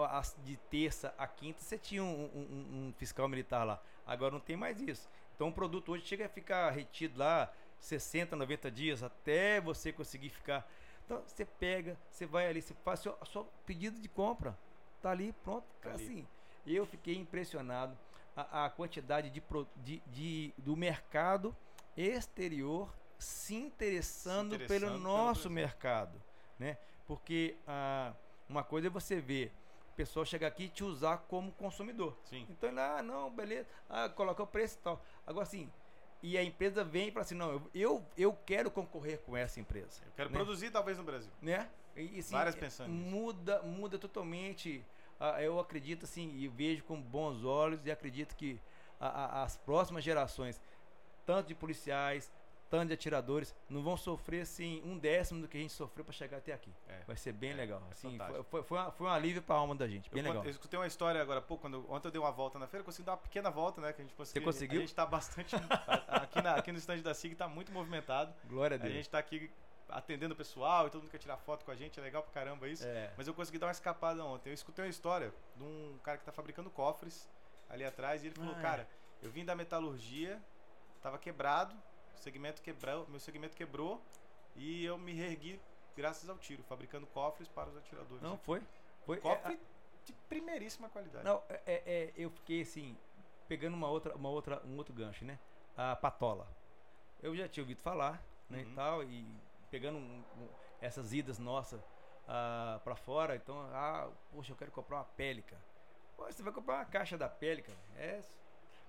de 0.45 0.57
terça 0.71 1.13
a 1.19 1.27
quinta, 1.27 1.61
você 1.61 1.77
tinha 1.77 2.03
um, 2.03 2.25
um- 2.27 2.89
um- 2.89 2.95
fiscal 2.97 3.29
militar 3.29 3.65
lá. 3.65 3.83
Agora 4.07 4.33
não 4.33 4.41
tem 4.41 4.57
mais 4.57 4.81
isso. 4.81 5.09
Então 5.35 5.49
o 5.49 5.53
produto 5.53 5.93
hoje 5.93 6.05
chega 6.05 6.27
a 6.27 6.29
ficar 6.29 6.71
retido 6.71 7.19
lá 7.19 7.53
60, 7.81 8.37
90 8.37 8.71
dias 8.71 9.03
até 9.03 9.61
você 9.61 9.93
conseguir 9.93 10.31
ficar. 10.31 10.69
Então 11.05 11.23
você 11.27 11.45
pega, 11.45 11.97
você 12.11 12.25
vai 12.25 12.47
ali, 12.47 12.63
você 12.63 12.73
faz 12.85 13.01
seu, 13.01 13.17
seu 13.31 13.49
pedido 13.67 14.01
de 14.01 14.09
compra. 14.09 14.57
Tá 15.03 15.11
ali, 15.11 15.33
pronto. 15.45 15.65
Tá 15.83 15.91
ali. 15.91 16.05
assim, 16.05 16.27
eu 16.67 16.87
fiquei 16.87 17.17
impressionado 17.17 17.97
a, 18.39 18.67
a 18.67 18.71
quantidade 18.71 19.31
de, 19.31 19.43
de, 19.77 20.03
de- 20.07 20.55
do 20.59 20.77
mercado 20.77 21.57
exterior 21.97 22.95
se 23.19 23.57
interessando, 23.57 24.55
interessando 24.55 24.81
pelo 24.81 24.93
pelo 24.93 25.03
nosso 25.03 25.49
Brasil. 25.49 25.51
mercado, 25.51 26.23
né? 26.59 26.79
Porque 27.07 27.57
ah, 27.67 28.13
uma 28.49 28.63
coisa 28.63 28.87
é 28.87 28.91
você 28.91 29.21
ver 29.21 29.53
o 29.93 29.97
pessoal 29.97 30.25
chegar 30.25 30.47
aqui 30.47 30.65
e 30.65 30.69
te 30.69 30.85
usar 30.85 31.19
como 31.29 31.51
consumidor. 31.53 32.17
Sim. 32.25 32.47
Então 32.49 32.69
ele, 32.69 32.79
ah, 32.79 33.03
não, 33.03 33.29
beleza, 33.29 33.67
ah, 33.91 34.09
coloca 34.09 34.43
o 34.43 34.47
preço 34.47 34.77
e 34.77 34.83
tal. 34.83 35.05
Agora 35.27 35.43
assim, 35.45 35.69
e 36.23 36.39
a 36.39 36.45
empresa 36.45 36.85
vem 36.85 37.11
fala 37.11 37.25
assim, 37.25 37.35
não, 37.35 37.69
eu, 37.75 38.05
eu, 38.17 38.33
quero 38.47 38.71
concorrer 38.71 39.19
com 39.19 39.37
essa 39.37 39.59
empresa. 39.59 40.01
Eu 40.07 40.13
quero 40.15 40.31
né? 40.31 40.37
produzir 40.37 40.71
talvez 40.71 40.97
no 40.97 41.03
Brasil. 41.03 41.31
né? 41.43 41.69
E, 41.97 42.21
assim, 42.21 42.33
Várias 42.33 42.55
pensando. 42.55 42.91
Muda, 42.91 43.61
muda 43.63 43.99
totalmente. 43.99 44.85
Ah, 45.21 45.43
eu 45.43 45.59
acredito 45.59 46.05
assim 46.05 46.31
e 46.37 46.47
vejo 46.49 46.85
com 46.85 47.01
bons 47.01 47.45
olhos 47.45 47.85
e 47.87 47.91
acredito 47.91 48.35
que 48.37 48.61
a- 49.01 49.09
a- 49.09 49.43
as 49.43 49.57
próximas 49.57 50.03
gerações, 50.05 50.61
tanto 51.27 51.49
de 51.49 51.55
policiais, 51.55 52.31
tanto 52.71 52.89
de 52.89 52.93
atiradores, 52.95 53.55
não 53.69 53.83
vão 53.83 53.97
sofrer 53.97 54.43
assim 54.43 54.83
um 54.85 54.99
décimo 54.99 55.41
do 55.41 55.49
que 55.49 55.57
a 55.57 55.61
gente 55.61 55.73
sofreu 55.73 56.05
para 56.05 56.13
chegar 56.13 56.37
até 56.37 56.53
aqui. 56.53 56.71
É. 56.87 57.01
Vai 57.07 57.17
ser 57.17 57.33
bem 57.33 57.53
É, 57.53 57.55
legal. 57.55 57.83
é 57.89 57.93
Assim, 57.93 58.11
fantástico. 58.11 58.45
foi, 58.45 58.61
foi, 58.61 58.69
foi, 58.69 58.79
uma- 58.79 58.91
foi 58.93 59.07
um 59.07 59.11
alívio 59.11 59.41
para 59.43 59.55
a 59.55 59.59
alma 59.59 59.75
da 59.75 59.89
gente. 59.89 60.11
Bem 60.11 60.23
eu, 60.23 60.29
legal. 60.29 60.45
Eu 60.45 60.51
escutei 60.51 60.79
uma 60.79 60.87
história 60.87 61.21
agora 61.23 61.39
há 61.39 61.43
pouco, 61.43 61.63
quando 61.63 61.91
ontem 61.91 62.09
eu 62.09 62.13
dei 62.13 62.21
uma 62.21 62.31
volta 62.31 62.59
na 62.59 62.67
feira, 62.67 62.85
consegui 62.85 63.07
dar 63.07 63.13
uma 63.13 63.19
pequena 63.19 63.51
volta, 63.51 63.81
né? 63.81 63.93
Que 63.95 64.03
a 64.03 64.05
gente 64.05 64.15
conseguiu. 64.15 64.43
conseguiu? 64.45 64.79
A 64.79 64.81
gente 64.83 64.95
tá 64.95 65.07
bastante. 65.07 65.55
a- 66.07 66.17
aqui, 66.23 66.43
na, 66.43 66.55
aqui 66.57 66.71
no 66.71 66.77
stand 66.79 66.99
da 67.01 67.15
SIG 67.15 67.35
tá 67.35 67.49
muito 67.49 67.73
movimentado. 67.73 68.35
Glória 68.47 68.77
a 68.77 68.79
A 68.79 68.83
Deus. 68.83 68.93
gente 68.93 69.09
tá 69.09 69.19
aqui 69.19 69.51
atendendo 69.89 70.35
o 70.35 70.37
pessoal 70.37 70.87
e 70.87 70.91
todo 70.91 71.03
mundo 71.03 71.11
quer 71.11 71.19
tirar 71.19 71.37
foto 71.39 71.65
com 71.65 71.71
a 71.71 71.75
gente, 71.77 71.99
é 71.99 72.03
legal 72.03 72.23
pra 72.23 72.33
caramba 72.33 72.69
isso. 72.69 72.87
É. 72.87 73.13
Mas 73.17 73.27
eu 73.27 73.35
consegui 73.35 73.59
dar 73.59 73.67
uma 73.67 73.73
escapada 73.73 74.25
ontem. 74.25 74.51
Eu 74.51 74.55
escutei 74.55 74.85
uma 74.85 74.91
história 74.91 75.33
de 75.57 75.63
um 75.65 75.99
cara 76.03 76.19
que 76.19 76.25
tá 76.25 76.33
fabricando 76.33 76.71
cofres 76.71 77.29
ali 77.69 77.85
atrás 77.85 78.23
e 78.23 78.27
ele 78.29 78.35
falou, 78.35 78.55
Ah, 78.55 78.59
é. 78.59 78.63
cara, 78.63 78.89
eu 79.23 79.31
vim 79.31 79.45
da 79.45 79.55
metalurgia, 79.55 80.41
tava 81.03 81.19
quebrado, 81.19 81.75
segmento 82.17 82.61
quebrou, 82.63 83.07
meu 83.09 83.21
segmento 83.21 83.57
quebrou 83.57 84.03
e 84.57 84.85
eu 84.85 84.99
me 84.99 85.13
reergui 85.13 85.61
graças 85.97 86.29
ao 86.29 86.37
tiro, 86.39 86.63
fabricando 86.65 87.07
cofres 87.09 87.49
para 87.49 87.69
os 87.69 87.77
atiradores. 87.77 88.23
Não 88.23 88.37
foi? 88.39 88.63
Foi. 89.07 89.17
é, 89.19 89.21
Cofre 89.21 89.61
de 90.05 90.13
primeiríssima 90.29 90.89
qualidade. 90.89 91.25
Não, 91.25 91.43
é, 91.49 91.61
é- 91.67 91.83
é, 91.87 92.13
eu 92.17 92.31
fiquei 92.31 92.63
assim, 92.63 92.97
pegando 93.49 93.75
uma 93.75 93.89
outra, 93.89 94.15
uma 94.15 94.29
outra, 94.29 94.63
um 94.65 94.77
outro 94.77 94.93
gancho, 94.95 95.25
né? 95.25 95.39
A 95.77 95.95
patola. 95.97 96.47
Eu 97.23 97.35
já 97.37 97.49
tinha 97.49 97.63
ouvido 97.63 97.81
falar, 97.81 98.23
né, 98.49 98.59
Uhum. 98.63 98.71
e 98.71 98.75
tal, 98.75 99.03
e 99.05 99.27
pegando 99.71 99.99
um- 99.99 100.25
um- 100.39 100.49
essas 100.81 101.13
idas 101.13 101.39
nossas 101.39 101.81
ah, 102.27 102.81
para 102.85 102.95
fora, 102.95 103.37
então, 103.37 103.59
ah, 103.73 104.11
poxa, 104.31 104.53
eu 104.53 104.57
quero 104.57 104.71
comprar 104.71 104.99
uma 104.99 105.05
Pélica. 105.05 105.57
Pô, 106.17 106.27
você 106.27 106.43
vai 106.43 106.53
comprar 106.53 106.77
uma 106.77 106.85
caixa 106.85 107.17
da 107.17 107.29
Pélica, 107.29 107.73
é, 107.97 108.21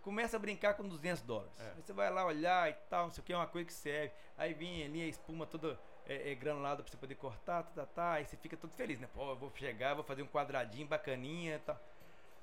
começa 0.02 0.36
a 0.36 0.40
brincar 0.40 0.74
com 0.74 0.88
200 0.88 1.22
dólares. 1.22 1.52
É. 1.60 1.74
Aí 1.78 1.82
você 1.82 1.94
vai 1.94 2.10
lá 2.10 2.26
olhar 2.26 2.70
e 2.70 2.74
tal, 2.90 3.06
não 3.06 3.12
sei 3.12 3.22
o 3.22 3.26
que, 3.26 3.32
é 3.32 3.38
uma 3.38 3.48
coisa 3.48 3.66
que 3.66 3.74
serve. 3.74 4.14
Aí 4.38 4.54
vem 4.54 4.84
ali 4.84 5.02
a 5.04 5.08
espuma 5.08 5.46
toda 5.46 5.80
é, 6.06 6.32
é, 6.32 6.36
granulada 6.36 6.82
pra 6.84 6.92
você 6.92 6.98
poder 6.98 7.16
cortar, 7.16 7.64
tá, 7.64 7.70
tá, 7.74 7.86
tá, 7.86 8.12
aí 8.14 8.26
você 8.26 8.36
fica 8.36 8.58
todo 8.58 8.72
feliz, 8.74 9.00
né? 9.00 9.08
Pô, 9.14 9.30
eu 9.30 9.36
vou 9.36 9.52
chegar, 9.56 9.94
vou 9.94 10.04
fazer 10.04 10.24
um 10.24 10.28
quadradinho 10.28 10.88
bacaninha 10.88 11.56
e 11.56 11.60
tal. 11.60 11.80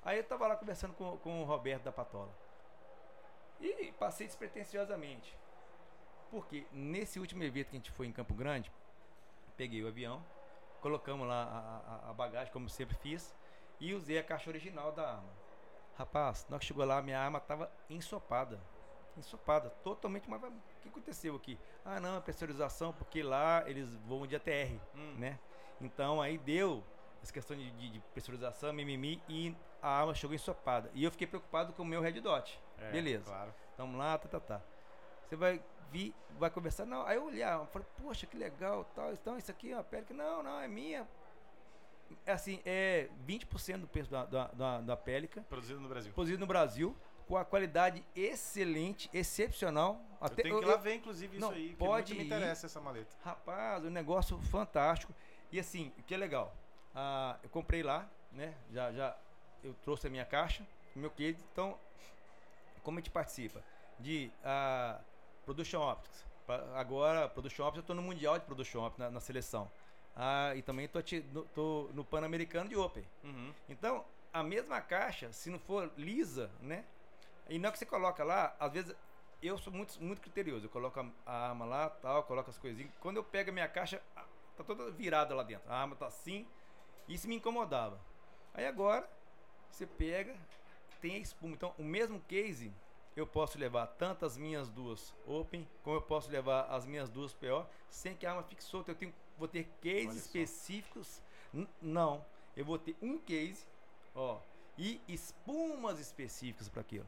Aí 0.03 0.17
eu 0.17 0.23
tava 0.23 0.47
lá 0.47 0.55
conversando 0.55 0.93
com, 0.93 1.17
com 1.17 1.41
o 1.41 1.45
Roberto 1.45 1.83
da 1.83 1.91
Patola. 1.91 2.33
E 3.59 3.91
passei 3.93 4.25
despretensiosamente. 4.25 5.35
Porque 6.29 6.65
nesse 6.71 7.19
último 7.19 7.43
evento 7.43 7.69
que 7.69 7.75
a 7.75 7.79
gente 7.79 7.91
foi 7.91 8.07
em 8.07 8.11
Campo 8.11 8.33
Grande, 8.33 8.71
peguei 9.55 9.83
o 9.83 9.87
avião, 9.87 10.23
colocamos 10.81 11.27
lá 11.27 11.43
a, 11.43 12.07
a, 12.07 12.09
a 12.09 12.13
bagagem, 12.13 12.51
como 12.51 12.69
sempre 12.69 12.95
fiz, 12.97 13.35
e 13.79 13.93
usei 13.93 14.17
a 14.19 14.23
caixa 14.23 14.49
original 14.49 14.91
da 14.91 15.07
arma. 15.15 15.29
Rapaz, 15.97 16.45
na 16.49 16.55
hora 16.55 16.59
que 16.59 16.65
chegou 16.65 16.85
lá, 16.85 17.01
minha 17.01 17.19
arma 17.19 17.39
tava 17.39 17.71
ensopada. 17.89 18.59
Ensopada, 19.15 19.69
totalmente. 19.83 20.29
Mas 20.29 20.43
o 20.43 20.51
que 20.81 20.89
aconteceu 20.89 21.35
aqui? 21.35 21.57
Ah, 21.83 21.99
não, 21.99 22.17
é 22.17 22.21
pressurização, 22.21 22.93
porque 22.93 23.23
lá 23.23 23.63
eles 23.67 23.89
voam 24.05 24.27
de 24.27 24.35
ATR, 24.35 24.79
Hum. 24.95 25.15
né? 25.17 25.39
Então 25.81 26.21
aí 26.21 26.37
deu 26.37 26.83
essa 27.23 27.33
questão 27.33 27.57
de, 27.57 27.71
de, 27.71 27.89
de 27.89 27.99
pressurização, 28.13 28.71
mimimi, 28.73 29.21
e 29.27 29.55
a 29.81 29.89
arma 29.89 30.13
chegou 30.13 30.35
ensopada. 30.35 30.91
E 30.93 31.03
eu 31.03 31.09
fiquei 31.11 31.25
preocupado 31.25 31.73
com 31.73 31.81
o 31.81 31.85
meu 31.85 31.99
red 32.01 32.19
dot. 32.21 32.59
É, 32.77 32.91
Beleza. 32.91 33.25
Claro. 33.25 33.53
Tamo 33.75 33.97
lá, 33.97 34.17
tá, 34.19 34.27
tá, 34.27 34.39
tá. 34.39 34.61
Você 35.27 35.35
vai 35.35 35.61
vir, 35.91 36.13
vai 36.39 36.49
conversar. 36.49 36.85
Não, 36.85 37.05
aí 37.05 37.17
eu 37.17 37.25
olhar, 37.25 37.59
eu 37.59 37.65
falei, 37.67 37.87
poxa, 38.01 38.25
que 38.25 38.37
legal, 38.37 38.85
tal. 38.95 39.13
Então, 39.13 39.37
isso 39.37 39.51
aqui 39.51 39.71
é 39.71 39.75
uma 39.75 39.83
Pélica. 39.83 40.13
Não, 40.13 40.41
não, 40.41 40.59
é 40.59 40.67
minha. 40.67 41.07
É 42.25 42.31
Assim, 42.31 42.61
é 42.65 43.09
20% 43.27 43.79
do 43.79 43.87
peso 43.87 44.09
da, 44.09 44.25
da, 44.25 44.47
da, 44.47 44.81
da 44.81 44.97
Pélica, 44.97 45.41
Produzido 45.49 45.79
no 45.81 45.89
Brasil. 45.89 46.13
produzido 46.13 46.39
no 46.39 46.47
Brasil, 46.47 46.95
com 47.27 47.35
a 47.35 47.43
qualidade 47.43 48.01
excelente, 48.15 49.09
excepcional. 49.13 50.01
eu 50.21 50.29
tenho 50.29 50.59
que 50.59 50.65
ir 50.65 50.67
lá 50.67 50.77
ver, 50.77 50.95
inclusive, 50.95 51.35
isso 51.35 51.45
não, 51.45 51.51
aí. 51.51 51.69
que 51.69 51.75
pode 51.75 52.15
me 52.15 52.23
interessa 52.23 52.65
essa 52.65 52.79
maleta. 52.79 53.13
Rapaz, 53.21 53.83
um 53.83 53.89
negócio 53.89 54.37
fantástico. 54.43 55.13
E 55.51 55.59
assim, 55.59 55.91
o 55.97 56.03
que 56.03 56.13
é 56.13 56.17
legal, 56.17 56.55
ah, 56.95 57.37
eu 57.43 57.49
comprei 57.49 57.83
lá, 57.83 58.09
né? 58.31 58.55
Já, 58.71 58.93
já 58.93 59.17
eu 59.61 59.73
trouxe 59.83 60.07
a 60.07 60.09
minha 60.09 60.25
caixa, 60.25 60.65
meu 60.95 61.09
case. 61.11 61.43
Então, 61.51 61.77
como 62.83 62.97
a 62.97 63.01
gente 63.01 63.11
participa 63.11 63.61
de 63.99 64.31
ah, 64.43 65.01
Production 65.47 65.81
Optics. 65.91 66.25
Pa- 66.45 66.63
Agora, 66.75 67.27
Production 67.29 67.63
Optics, 67.65 67.77
eu 67.77 67.81
estou 67.81 67.95
no 67.95 68.01
Mundial 68.01 68.37
de 68.37 68.45
Production 68.45 68.81
Optics 68.85 68.99
na, 68.99 69.09
na 69.09 69.19
seleção. 69.21 69.71
Ah, 70.15 70.53
e 70.55 70.61
também 70.61 70.85
estou 70.85 71.01
no, 71.55 71.93
no 71.93 72.03
Pan-Americano 72.05 72.69
de 72.69 72.75
Open. 72.75 73.03
Uhum. 73.23 73.53
Então, 73.69 74.03
a 74.33 74.43
mesma 74.43 74.81
caixa, 74.81 75.31
se 75.31 75.49
não 75.49 75.57
for 75.59 75.89
lisa, 75.97 76.51
né? 76.59 76.83
E 77.49 77.57
não 77.57 77.69
é 77.69 77.71
que 77.71 77.79
você 77.79 77.85
coloca 77.85 78.23
lá, 78.23 78.53
às 78.59 78.73
vezes 78.73 78.93
eu 79.41 79.57
sou 79.57 79.71
muito, 79.71 80.01
muito 80.03 80.21
criterioso. 80.21 80.65
Eu 80.65 80.69
coloco 80.69 80.99
a, 80.99 81.05
a 81.25 81.49
arma 81.49 81.65
lá, 81.65 81.89
tal, 81.89 82.23
coloco 82.23 82.49
as 82.49 82.57
coisinhas. 82.57 82.91
Quando 82.99 83.17
eu 83.17 83.23
pego 83.23 83.51
a 83.51 83.53
minha 83.53 83.67
caixa, 83.69 84.01
tá 84.57 84.63
toda 84.65 84.91
virada 84.91 85.33
lá 85.33 85.43
dentro. 85.43 85.71
A 85.71 85.77
arma 85.77 85.95
tá 85.95 86.07
assim. 86.07 86.45
Isso 87.07 87.27
me 87.27 87.35
incomodava. 87.35 87.97
Aí 88.53 88.65
agora, 88.65 89.07
você 89.71 89.85
pega, 89.85 90.35
tem 90.99 91.15
a 91.15 91.19
espuma. 91.19 91.53
Então, 91.53 91.73
o 91.77 91.83
mesmo 91.83 92.19
case, 92.27 92.73
eu 93.17 93.25
posso 93.25 93.57
levar 93.57 93.87
tanto 93.87 94.27
as 94.27 94.37
minhas 94.37 94.69
duas 94.69 95.11
Open, 95.25 95.67
como 95.81 95.95
eu 95.95 96.01
posso 96.01 96.29
levar 96.29 96.67
as 96.69 96.85
minhas 96.85 97.09
duas 97.09 97.33
PO, 97.33 97.65
sem 97.89 98.15
que 98.15 98.27
a 98.27 98.29
arma 98.29 98.43
fique 98.43 98.63
solta. 98.63 98.91
Eu 98.91 98.95
tenho, 98.95 99.11
vou 99.39 99.47
ter 99.47 99.67
cases 99.81 100.25
específicos. 100.25 101.19
Não, 101.81 102.23
eu 102.55 102.63
vou 102.63 102.77
ter 102.77 102.95
um 103.01 103.17
case, 103.17 103.65
ó, 104.13 104.39
e 104.77 105.01
espumas 105.07 105.99
específicas 105.99 106.69
para 106.69 106.81
aquilo. 106.81 107.07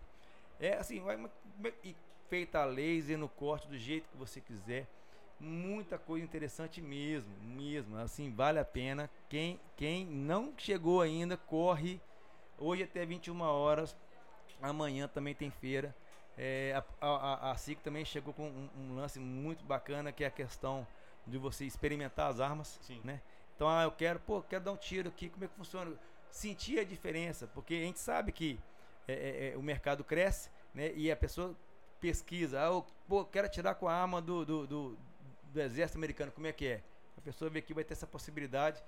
É 0.60 0.74
assim, 0.78 1.00
vai 1.00 1.30
e 1.84 1.96
feita 2.28 2.60
a 2.60 2.66
laser 2.66 3.18
no 3.18 3.30
corte 3.30 3.68
do 3.68 3.78
jeito 3.78 4.10
que 4.10 4.18
você 4.18 4.42
quiser. 4.42 4.88
Muita 5.40 6.00
coisa 6.00 6.26
interessante 6.26 6.82
mesmo, 6.82 7.32
mesmo. 7.44 7.96
Assim, 7.98 8.34
vale 8.34 8.58
a 8.58 8.66
pena. 8.66 9.10
Quem, 9.30 9.60
quem 9.78 10.08
não 10.08 10.54
chegou 10.58 11.02
ainda, 11.02 11.38
corre. 11.38 12.02
Hoje 12.58 12.84
até 12.84 13.06
21 13.06 13.40
horas. 13.42 13.96
Amanhã 14.62 15.08
também 15.08 15.34
tem 15.34 15.50
feira. 15.50 15.96
É, 16.38 16.82
a, 17.02 17.06
a, 17.08 17.52
a- 17.52 17.58
SIC 17.58 17.82
também 17.82 18.06
chegou 18.06 18.34
com 18.34 18.48
um, 18.48 18.70
um 18.78 18.96
lance 18.96 19.20
muito 19.20 19.64
bacana 19.66 20.12
que 20.12 20.24
é 20.24 20.28
a 20.28 20.32
questão 20.32 20.88
de 21.28 21.38
você 21.38 21.66
experimentar 21.66 22.30
as 22.30 22.40
armas. 22.40 22.80
Sim. 22.82 23.02
Né? 23.04 23.22
Então, 23.56 23.68
ah, 23.68 23.84
eu 23.84 23.92
quero, 23.92 24.20
pô, 24.20 24.42
quero 24.42 24.64
dar 24.64 24.72
um 24.72 24.78
tiro 24.78 25.10
aqui, 25.10 25.30
como 25.30 25.44
é 25.44 25.48
que 25.48 25.54
funciona? 25.56 25.94
Sentir 26.32 26.80
a 26.80 26.84
diferença, 26.84 27.48
porque 27.54 27.74
a 27.74 27.82
gente 27.82 28.00
sabe 28.00 28.32
que 28.32 28.60
é, 29.08 29.14
é, 29.14 29.54
é, 29.54 29.58
o 29.58 29.62
mercado 29.62 30.04
cresce, 30.04 30.50
né? 30.74 30.94
E 30.96 31.12
a 31.12 31.16
pessoa 31.16 31.56
pesquisa, 32.00 32.62
ah, 32.62 32.66
eu, 32.68 32.86
pô, 33.08 33.26
quero 33.26 33.48
atirar 33.48 33.76
com 33.76 33.88
a 33.90 33.94
arma 33.94 34.22
do, 34.22 34.46
do, 34.46 34.68
do, 34.68 34.98
do 35.52 35.60
exército 35.62 35.98
americano, 35.98 36.32
como 36.32 36.48
é 36.48 36.54
que 36.54 36.68
é? 36.68 36.82
A 37.18 37.22
pessoa 37.22 37.50
vê 37.50 37.62
que 37.62 37.74
vai 37.74 37.84
ter 37.84 37.94
essa 37.94 38.08
possibilidade 38.08 38.82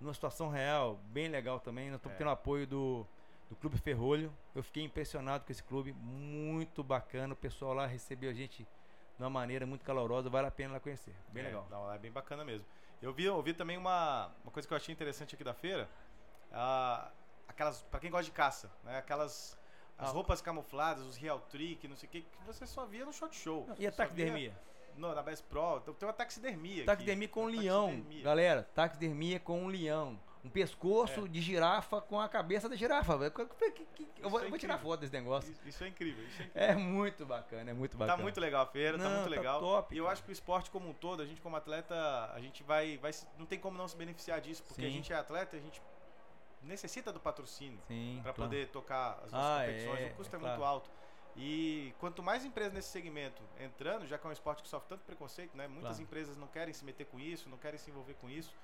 numa 0.00 0.12
situação 0.14 0.48
real, 0.48 0.98
bem 1.12 1.28
legal 1.28 1.60
também. 1.60 1.88
Nós 1.90 1.98
estamos 1.98 2.16
É. 2.16 2.18
tendo 2.18 2.30
apoio 2.30 2.66
do, 2.66 3.06
do 3.48 3.56
Clube 3.56 3.78
Ferrolho. 3.78 4.32
Eu 4.54 4.62
fiquei 4.62 4.82
impressionado 4.82 5.44
com 5.44 5.52
esse 5.52 5.62
clube, 5.62 5.92
muito 5.92 6.82
bacana. 6.82 7.32
O 7.32 7.36
pessoal 7.36 7.72
lá 7.74 7.86
recebeu 7.86 8.30
a 8.30 8.34
gente 8.34 8.62
de 9.16 9.22
uma 9.22 9.30
maneira 9.30 9.64
muito 9.66 9.84
calorosa, 9.84 10.28
vale 10.28 10.46
a 10.46 10.50
pena 10.50 10.74
lá 10.74 10.80
conhecer. 10.80 11.14
Bem 11.28 11.42
É, 11.44 11.46
legal. 11.46 11.66
Não, 11.70 11.90
é 11.92 11.98
bem 11.98 12.10
bacana 12.12 12.44
mesmo. 12.44 12.66
Eu 13.00 13.12
vi, 13.12 13.24
eu 13.24 13.40
vi 13.42 13.52
também 13.54 13.76
uma, 13.76 14.32
uma 14.42 14.50
coisa 14.50 14.66
que 14.66 14.72
eu 14.72 14.76
achei 14.76 14.92
interessante 14.92 15.34
aqui 15.34 15.44
da 15.44 15.54
feira. 15.54 15.88
ah, 16.52 17.10
aquelas, 17.48 17.82
pra 17.82 17.98
quem 18.00 18.10
gosta 18.10 18.24
de 18.24 18.30
caça, 18.30 18.70
né? 18.84 18.98
Aquelas 18.98 19.58
as 19.98 20.10
Ah. 20.10 20.12
roupas 20.12 20.40
camufladas, 20.42 21.04
os 21.04 21.16
real 21.16 21.40
trick, 21.40 21.88
não 21.88 21.96
sei 21.96 22.06
o 22.08 22.12
que, 22.12 22.20
que 22.22 22.44
você 22.46 22.66
só 22.66 22.84
via 22.84 23.04
no 23.04 23.12
shot 23.12 23.34
show. 23.34 23.66
E 23.78 23.86
a 23.86 23.92
taxidermia? 23.92 24.54
No, 24.96 25.14
na 25.14 25.22
Best 25.22 25.44
Pro, 25.46 25.80
tem 25.80 25.92
tem 25.94 26.06
uma 26.08 26.12
taxidermia. 26.14 26.76
aqui. 26.76 26.84
Taxidermia 26.84 27.28
com 27.28 27.44
um 27.44 27.48
leão. 27.48 28.04
Galera, 28.22 28.62
taxidermia 28.74 29.38
com 29.40 29.62
um 29.64 29.66
leão. 29.68 30.18
Um 30.46 30.50
pescoço 30.50 31.24
É. 31.24 31.28
de 31.28 31.40
girafa 31.42 32.00
com 32.00 32.20
a 32.20 32.28
cabeça 32.28 32.68
da 32.68 32.76
girafa. 32.76 33.18
que- 33.30 34.06
Eu 34.20 34.30
vou, 34.30 34.40
é 34.40 34.44
eu 34.44 34.48
vou 34.50 34.58
tirar 34.58 34.78
foto 34.78 35.00
desse 35.00 35.12
negócio. 35.12 35.50
Isso, 35.52 35.68
isso 35.68 35.84
é 35.84 35.88
incrível, 35.88 36.24
isso 36.24 36.40
é 36.40 36.44
incrível. 36.44 36.68
É 36.68 36.74
muito 36.76 37.26
bacana, 37.26 37.70
é 37.70 37.74
muito 37.74 37.96
bacana. 37.96 38.16
Tá 38.16 38.22
muito 38.22 38.40
legal 38.40 38.62
a 38.62 38.66
feira, 38.66 38.96
tá 38.96 39.04
Não, 39.04 39.10
muito 39.10 39.24
tá 39.24 39.30
legal. 39.30 39.60
top, 39.60 39.94
e 39.94 39.98
eu 39.98 40.04
cara. 40.04 40.12
acho 40.12 40.22
que 40.22 40.30
o 40.30 40.32
esporte 40.32 40.70
como 40.70 40.88
um 40.88 40.94
todo, 40.94 41.20
a 41.20 41.26
gente 41.26 41.40
como 41.40 41.56
atleta, 41.56 41.94
a 42.32 42.40
gente 42.40 42.62
vai, 42.62 42.96
vai 42.98 43.10
não 43.36 43.44
tem 43.44 43.58
como 43.58 43.76
não 43.76 43.88
se 43.88 43.96
beneficiar 43.96 44.40
disso, 44.40 44.62
porque 44.62 44.82
a 44.82 44.84
Sim. 44.88 44.92
gente 44.94 45.12
é 45.12 45.16
atleta, 45.16 45.56
a 45.56 45.60
gente 45.60 45.82
necessita 46.62 47.12
do 47.12 47.18
patrocínio 47.20 47.80
para 48.22 48.32
claro. 48.32 48.50
poder 48.50 48.68
tocar 48.68 49.20
as 49.24 49.32
nossas 49.32 49.34
Ah, 49.34 49.64
competições. 49.66 50.00
é, 50.00 50.06
o 50.06 50.14
custo 50.14 50.36
é 50.36 50.38
é, 50.38 50.42
muito 50.42 50.64
alto. 50.64 50.90
E 51.36 51.92
quanto 51.98 52.22
mais 52.22 52.44
empresas 52.44 52.72
nesse 52.72 52.88
segmento 52.88 53.42
entrando, 53.60 54.06
já 54.06 54.16
que 54.16 54.26
é 54.26 54.30
um 54.30 54.32
esporte 54.32 54.62
que 54.62 54.68
sofre 54.68 54.88
tanto 54.88 55.04
preconceito, 55.04 55.54
né? 55.56 55.66
Muitas 55.68 55.90
Claro. 55.96 56.02
empresas 56.02 56.36
não 56.36 56.46
querem 56.46 56.72
se 56.72 56.84
meter 56.84 57.04
com 57.06 57.20
isso, 57.20 57.48
não 57.48 57.58
querem 57.58 57.78
se 57.78 57.90
envolver 57.90 58.14
com 58.14 58.30
isso. 58.30 58.54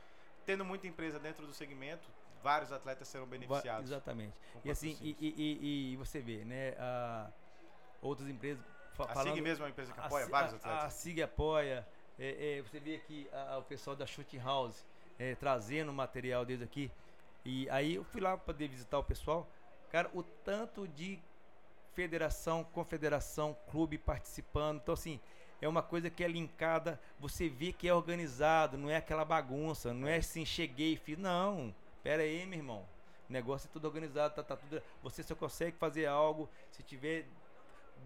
Tendo 0.45 0.65
muita 0.65 0.87
empresa 0.87 1.19
dentro 1.19 1.47
do 1.47 1.53
segmento, 1.55 2.09
vários 2.43 2.73
atletas 2.73 3.07
serão 3.09 3.27
beneficiados. 3.27 3.89
Exatamente. 3.91 4.35
E 4.65 4.71
assim, 4.71 4.97
e, 5.01 5.17
e- 5.21 5.93
e- 5.93 5.97
você 5.97 6.21
vê, 6.21 6.45
né? 6.45 6.75
ah, 6.79 7.31
outras 8.01 8.29
empresas 8.29 8.63
a 8.99 9.07
falando. 9.15 9.29
SIG 9.35 9.41
mesmo 9.41 9.63
é 9.63 9.67
uma 9.67 9.71
empresa 9.71 9.93
que 9.93 10.01
a 10.01 10.05
apoia 10.07 10.25
Si- 10.25 10.31
vários 10.31 10.55
a- 10.55 10.57
atletas. 10.57 10.85
A 10.85 10.91
SIG 10.91 11.23
apoia. 11.23 11.87
é, 12.19 12.59
é, 12.59 12.63
você 12.63 12.79
vê 12.79 12.97
aqui 12.97 13.29
a- 13.33 13.55
a- 13.55 13.59
o 13.59 13.63
pessoal 13.63 13.97
da 13.97 14.05
Shooting 14.07 14.39
House 14.39 14.85
é, 15.19 15.35
trazendo 15.35 15.93
material 15.93 16.45
deles 16.45 16.63
aqui. 16.63 16.91
E 17.45 17.69
aí 17.71 17.95
eu 17.95 18.05
fui 18.05 18.21
lá 18.21 18.37
para 18.37 18.45
poder 18.53 18.69
visitar 18.69 18.99
o 18.99 19.05
pessoal. 19.05 19.49
Cara, 19.91 20.11
o 20.15 20.23
tanto 20.23 20.87
de 20.89 21.19
federação, 21.95 22.65
confederação, 22.65 23.57
clube 23.71 23.99
participando. 23.99 24.79
Então, 24.81 24.95
assim, 24.95 25.21
é 25.62 25.69
uma 25.69 25.83
coisa 25.83 26.11
que 26.11 26.25
é 26.25 26.28
linkada. 26.28 27.00
Você 27.21 27.49
vê 27.49 27.73
que 27.73 27.88
é 27.88 27.95
organizado, 27.95 28.76
não 28.76 28.90
é 28.90 28.97
aquela 28.97 29.25
bagunça. 29.25 29.95
Não 29.95 30.09
é 30.09 30.16
assim, 30.16 30.45
cheguei 30.45 30.95
e 30.95 30.97
fiz. 30.97 31.16
Não, 31.16 31.73
pera 32.02 32.23
aí, 32.23 32.45
meu 32.45 32.59
irmão. 32.59 32.85
O 33.31 33.33
negócio 33.33 33.69
é 33.69 33.73
tudo 33.73 33.87
organizado, 33.87 34.35
tá, 34.35 34.42
tá 34.42 34.57
tudo. 34.57 34.83
Você 35.04 35.23
só 35.23 35.37
consegue 35.37 35.76
fazer 35.78 36.07
algo 36.07 36.50
se 36.73 36.83
tiver 36.83 37.26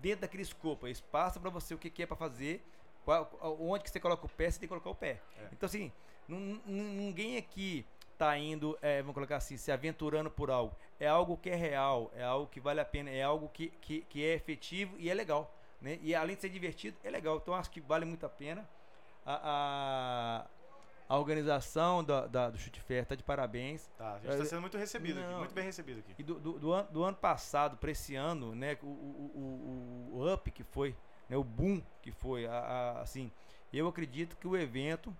dentro 0.00 0.20
daquele 0.20 0.42
escopo, 0.42 0.86
espaço 0.86 1.40
para 1.40 1.48
você 1.48 1.74
o 1.74 1.78
que, 1.78 1.88
que 1.88 2.02
é 2.02 2.06
para 2.06 2.16
fazer, 2.16 2.62
qual, 3.02 3.30
onde 3.58 3.84
que 3.84 3.90
você 3.90 3.98
coloca 3.98 4.26
o 4.26 4.28
pé, 4.28 4.50
você 4.50 4.60
tem 4.60 4.68
que 4.68 4.74
colocar 4.74 4.90
o 4.90 4.94
pé. 4.94 5.20
É. 5.38 5.48
Então 5.52 5.66
assim, 5.66 5.90
ninguém 6.28 7.38
aqui 7.38 7.86
tá 8.18 8.36
indo, 8.36 8.78
é, 8.82 9.00
vamos 9.00 9.14
colocar 9.14 9.36
assim, 9.36 9.56
se 9.56 9.72
aventurando 9.72 10.30
por 10.30 10.50
algo. 10.50 10.76
É 11.00 11.06
algo 11.06 11.38
que 11.38 11.48
é 11.48 11.54
real, 11.54 12.12
é 12.14 12.22
algo 12.22 12.46
que 12.46 12.60
vale 12.60 12.80
a 12.80 12.84
pena, 12.84 13.10
é 13.10 13.22
algo 13.22 13.48
que, 13.48 13.68
que, 13.80 14.02
que 14.02 14.22
é 14.22 14.34
efetivo 14.34 14.94
e 14.98 15.08
é 15.08 15.14
legal. 15.14 15.52
Né? 15.80 15.98
E 16.02 16.14
além 16.14 16.34
de 16.36 16.42
ser 16.42 16.48
divertido, 16.48 16.96
é 17.04 17.10
legal. 17.10 17.36
Então 17.36 17.54
acho 17.54 17.70
que 17.70 17.80
vale 17.80 18.04
muito 18.04 18.24
a 18.24 18.28
pena. 18.28 18.66
A, 19.24 20.46
a, 21.08 21.14
a 21.14 21.18
organização 21.18 22.02
da, 22.02 22.26
da- 22.26 22.50
do 22.50 22.58
Chute 22.58 22.80
Fair 22.80 23.04
tá 23.04 23.14
de 23.14 23.22
parabéns. 23.22 23.88
Tá, 23.98 24.14
a 24.14 24.18
gente 24.18 24.28
É, 24.30 24.32
está 24.34 24.44
sendo 24.44 24.60
muito 24.60 24.78
recebido 24.78 25.20
aqui, 25.20 25.28
não, 25.30 25.38
muito 25.38 25.54
bem 25.54 25.64
recebido 25.64 25.98
aqui. 26.00 26.14
E 26.18 26.22
do, 26.22 26.34
do, 26.38 26.58
do, 26.58 26.72
ano, 26.72 26.88
do 26.90 27.02
ano 27.04 27.16
passado 27.16 27.76
para 27.76 27.90
esse 27.90 28.14
ano, 28.14 28.54
né, 28.54 28.76
o, 28.82 28.86
o, 28.86 30.10
o, 30.14 30.18
o 30.18 30.32
up 30.34 30.50
que 30.50 30.62
foi, 30.64 30.94
né, 31.28 31.36
o 31.36 31.44
boom 31.44 31.82
que 32.02 32.10
foi, 32.12 32.46
a, 32.46 32.52
a- 32.58 33.00
assim, 33.00 33.30
eu 33.72 33.86
acredito 33.88 34.36
que 34.36 34.46
o 34.46 34.56
evento 34.56 35.14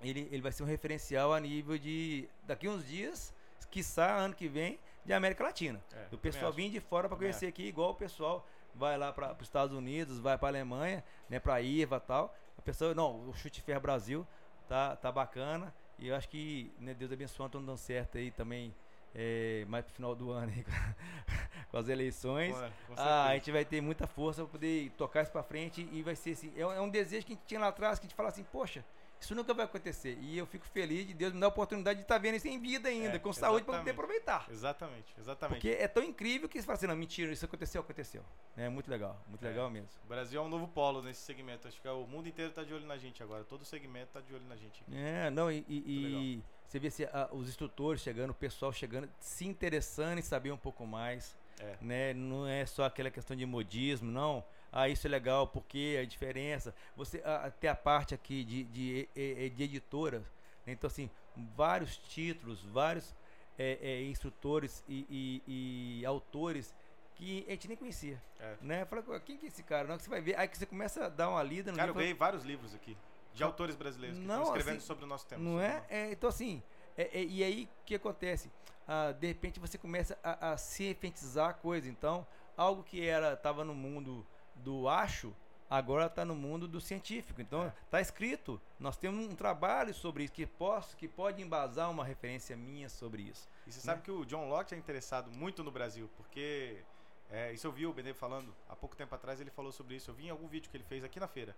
ele, 0.00 0.28
ele 0.32 0.40
vai 0.42 0.50
ser 0.52 0.62
um 0.62 0.66
referencial 0.66 1.32
a 1.32 1.38
nível 1.40 1.76
de 1.78 2.28
daqui 2.44 2.68
uns 2.68 2.86
dias, 2.86 3.32
quiçá 3.70 4.16
ano 4.16 4.34
que 4.34 4.48
vem, 4.48 4.78
de 5.04 5.12
América 5.12 5.42
Latina. 5.44 5.82
É, 5.92 6.06
o 6.14 6.18
pessoal 6.18 6.52
vir 6.52 6.70
de 6.70 6.78
fora 6.80 7.08
para 7.08 7.16
conhecer 7.18 7.46
aqui, 7.46 7.64
igual 7.66 7.90
o 7.90 7.94
pessoal 7.94 8.46
vai 8.74 8.96
lá 8.96 9.12
para 9.12 9.32
os 9.34 9.42
Estados 9.42 9.76
Unidos, 9.76 10.18
vai 10.18 10.36
para 10.38 10.48
Alemanha, 10.48 11.04
né, 11.28 11.38
para 11.38 11.60
IVA 11.60 12.00
tal. 12.00 12.34
A 12.58 12.62
pessoa, 12.62 12.94
não, 12.94 13.28
o 13.28 13.34
Chute 13.34 13.60
Ferro 13.60 13.80
Brasil 13.80 14.26
tá, 14.68 14.96
tá 14.96 15.10
bacana. 15.10 15.74
E 15.98 16.08
eu 16.08 16.16
acho 16.16 16.28
que 16.28 16.72
né, 16.78 16.94
Deus 16.94 17.12
abençoe, 17.12 17.46
estão 17.46 17.64
dando 17.64 17.78
certo 17.78 18.18
aí 18.18 18.30
também. 18.30 18.74
É, 19.14 19.66
mais 19.68 19.84
pro 19.84 19.92
final 19.92 20.14
do 20.14 20.30
ano 20.30 20.50
aí, 20.50 20.64
com 21.70 21.76
as 21.76 21.86
eleições. 21.86 22.54
ah, 22.96 23.26
a 23.26 23.34
gente 23.34 23.52
vai 23.52 23.62
ter 23.62 23.78
muita 23.82 24.06
força 24.06 24.42
para 24.42 24.52
poder 24.52 24.90
tocar 24.92 25.20
isso 25.22 25.30
para 25.30 25.42
frente 25.42 25.86
e 25.92 26.02
vai 26.02 26.16
ser 26.16 26.30
assim. 26.30 26.50
É, 26.56 26.62
é 26.62 26.80
um 26.80 26.88
desejo 26.88 27.26
que 27.26 27.34
a 27.34 27.36
gente 27.36 27.44
tinha 27.44 27.60
lá 27.60 27.68
atrás, 27.68 27.98
que 27.98 28.06
a 28.06 28.08
gente 28.08 28.16
fala 28.16 28.30
assim, 28.30 28.42
poxa, 28.44 28.82
isso 29.24 29.34
nunca 29.34 29.54
vai 29.54 29.64
acontecer. 29.64 30.18
E 30.20 30.36
eu 30.36 30.46
fico 30.46 30.66
feliz 30.66 31.06
de 31.06 31.14
Deus 31.14 31.32
me 31.32 31.40
dar 31.40 31.46
a 31.46 31.48
oportunidade 31.48 31.98
de 31.98 32.04
estar 32.04 32.16
tá 32.16 32.20
vendo 32.20 32.36
isso 32.36 32.48
em 32.48 32.58
vida 32.58 32.88
ainda, 32.88 33.16
é, 33.16 33.18
com 33.18 33.32
saúde 33.32 33.64
para 33.64 33.78
poder 33.78 33.92
aproveitar. 33.92 34.46
Exatamente, 34.50 35.14
exatamente. 35.18 35.60
Porque 35.60 35.76
é 35.76 35.88
tão 35.88 36.02
incrível 36.02 36.48
que 36.48 36.60
você 36.60 36.66
fala 36.66 36.76
assim, 36.76 36.86
não, 36.86 36.96
mentira, 36.96 37.32
isso 37.32 37.44
aconteceu, 37.44 37.80
aconteceu. 37.80 38.24
É 38.56 38.68
muito 38.68 38.90
legal, 38.90 39.20
muito 39.28 39.44
é. 39.44 39.48
legal 39.48 39.70
mesmo. 39.70 39.88
O 40.04 40.08
Brasil 40.08 40.40
é 40.40 40.44
um 40.44 40.48
novo 40.48 40.68
polo 40.68 41.02
nesse 41.02 41.20
segmento. 41.22 41.68
Acho 41.68 41.80
que 41.80 41.88
o 41.88 42.06
mundo 42.06 42.28
inteiro 42.28 42.50
está 42.50 42.62
de 42.62 42.74
olho 42.74 42.86
na 42.86 42.98
gente 42.98 43.22
agora. 43.22 43.44
Todo 43.44 43.64
segmento 43.64 44.06
está 44.06 44.20
de 44.20 44.34
olho 44.34 44.44
na 44.44 44.56
gente. 44.56 44.82
É, 44.92 45.30
não, 45.30 45.50
e, 45.50 45.64
e 45.68 46.42
você 46.66 46.78
vê 46.78 46.90
se, 46.90 47.04
ah, 47.04 47.28
os 47.32 47.48
instrutores 47.48 48.00
chegando, 48.00 48.30
o 48.30 48.34
pessoal 48.34 48.72
chegando, 48.72 49.08
se 49.20 49.46
interessando 49.46 50.18
em 50.18 50.22
saber 50.22 50.52
um 50.52 50.56
pouco 50.56 50.86
mais. 50.86 51.36
É. 51.60 51.76
Né? 51.80 52.14
Não 52.14 52.46
é 52.46 52.64
só 52.66 52.84
aquela 52.84 53.10
questão 53.10 53.36
de 53.36 53.46
modismo, 53.46 54.10
não 54.10 54.42
ah, 54.72 54.88
isso 54.88 55.06
é 55.06 55.10
legal, 55.10 55.46
porque 55.46 55.98
a 56.00 56.06
diferença. 56.06 56.74
Você 56.96 57.22
tem 57.60 57.68
a 57.68 57.76
parte 57.76 58.14
aqui 58.14 58.42
de, 58.42 58.64
de, 58.64 59.08
de, 59.14 59.50
de 59.50 59.62
editoras, 59.62 60.22
né? 60.66 60.72
então 60.72 60.88
assim, 60.88 61.10
vários 61.54 61.98
títulos, 61.98 62.64
vários 62.64 63.14
é, 63.58 63.78
é, 63.82 64.02
instrutores 64.04 64.82
e, 64.88 65.06
e, 65.46 66.00
e, 66.00 66.06
autores 66.06 66.74
que 67.14 67.44
a 67.46 67.50
gente 67.50 67.68
nem 67.68 67.76
conhecia. 67.76 68.20
É. 68.40 68.56
Né? 68.62 68.84
Fala, 68.86 69.20
quem 69.20 69.36
que 69.36 69.44
é 69.44 69.48
esse 69.48 69.62
cara? 69.62 69.86
Não, 69.86 69.98
que 69.98 70.04
você 70.04 70.10
vai 70.10 70.22
ver, 70.22 70.38
aí 70.38 70.48
que 70.48 70.56
você 70.56 70.64
começa 70.64 71.04
a 71.04 71.08
dar 71.10 71.28
uma 71.28 71.42
lida 71.42 71.70
no 71.70 71.76
Cara, 71.76 71.88
livro, 71.88 72.00
eu 72.00 72.04
ganhei 72.04 72.14
vários 72.14 72.42
livros 72.42 72.74
aqui. 72.74 72.96
De 73.34 73.42
autores 73.42 73.74
brasileiros 73.74 74.18
que 74.18 74.26
não, 74.26 74.40
estão 74.40 74.56
escrevendo 74.56 74.76
assim, 74.78 74.86
sobre 74.86 75.04
o 75.04 75.06
nosso 75.06 75.26
tema. 75.26 75.42
Não 75.42 75.60
é? 75.60 75.82
é? 75.88 76.12
Então, 76.12 76.28
assim, 76.28 76.62
é, 76.96 77.18
é, 77.18 77.24
e 77.24 77.42
aí 77.42 77.64
o 77.64 77.84
que 77.86 77.94
acontece? 77.94 78.50
Ah, 78.86 79.12
de 79.12 79.26
repente 79.26 79.58
você 79.58 79.78
começa 79.78 80.18
a, 80.22 80.52
a 80.52 80.56
cientizar 80.56 81.48
a 81.48 81.52
coisa. 81.54 81.88
Então, 81.88 82.26
algo 82.56 82.82
que 82.82 83.06
era 83.06 83.32
estava 83.32 83.64
no 83.64 83.74
mundo 83.74 84.26
do 84.62 84.88
acho, 84.88 85.34
agora 85.68 86.06
está 86.06 86.24
no 86.24 86.34
mundo 86.34 86.68
do 86.68 86.80
científico. 86.80 87.40
Então, 87.40 87.72
está 87.84 87.98
é. 87.98 88.02
escrito. 88.02 88.60
Nós 88.78 88.96
temos 88.96 89.26
um 89.26 89.34
trabalho 89.34 89.94
sobre 89.94 90.24
isso 90.24 90.32
que, 90.32 90.46
posso, 90.46 90.96
que 90.96 91.08
pode 91.08 91.42
embasar 91.42 91.90
uma 91.90 92.04
referência 92.04 92.56
minha 92.56 92.88
sobre 92.88 93.22
isso. 93.22 93.48
E 93.66 93.72
você 93.72 93.78
né? 93.78 93.84
sabe 93.84 94.02
que 94.02 94.10
o 94.10 94.24
John 94.24 94.48
Locke 94.48 94.74
é 94.74 94.78
interessado 94.78 95.30
muito 95.30 95.62
no 95.64 95.70
Brasil, 95.70 96.10
porque 96.16 96.82
é, 97.30 97.52
isso 97.52 97.66
eu 97.66 97.72
vi 97.72 97.86
o 97.86 97.92
Benê 97.92 98.12
falando 98.12 98.54
há 98.68 98.76
pouco 98.76 98.94
tempo 98.94 99.14
atrás, 99.14 99.40
ele 99.40 99.50
falou 99.50 99.72
sobre 99.72 99.96
isso. 99.96 100.10
Eu 100.10 100.14
vi 100.14 100.26
em 100.26 100.30
algum 100.30 100.46
vídeo 100.46 100.70
que 100.70 100.76
ele 100.76 100.84
fez 100.84 101.02
aqui 101.02 101.18
na 101.18 101.26
feira. 101.26 101.56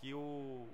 Que 0.00 0.14
o, 0.14 0.18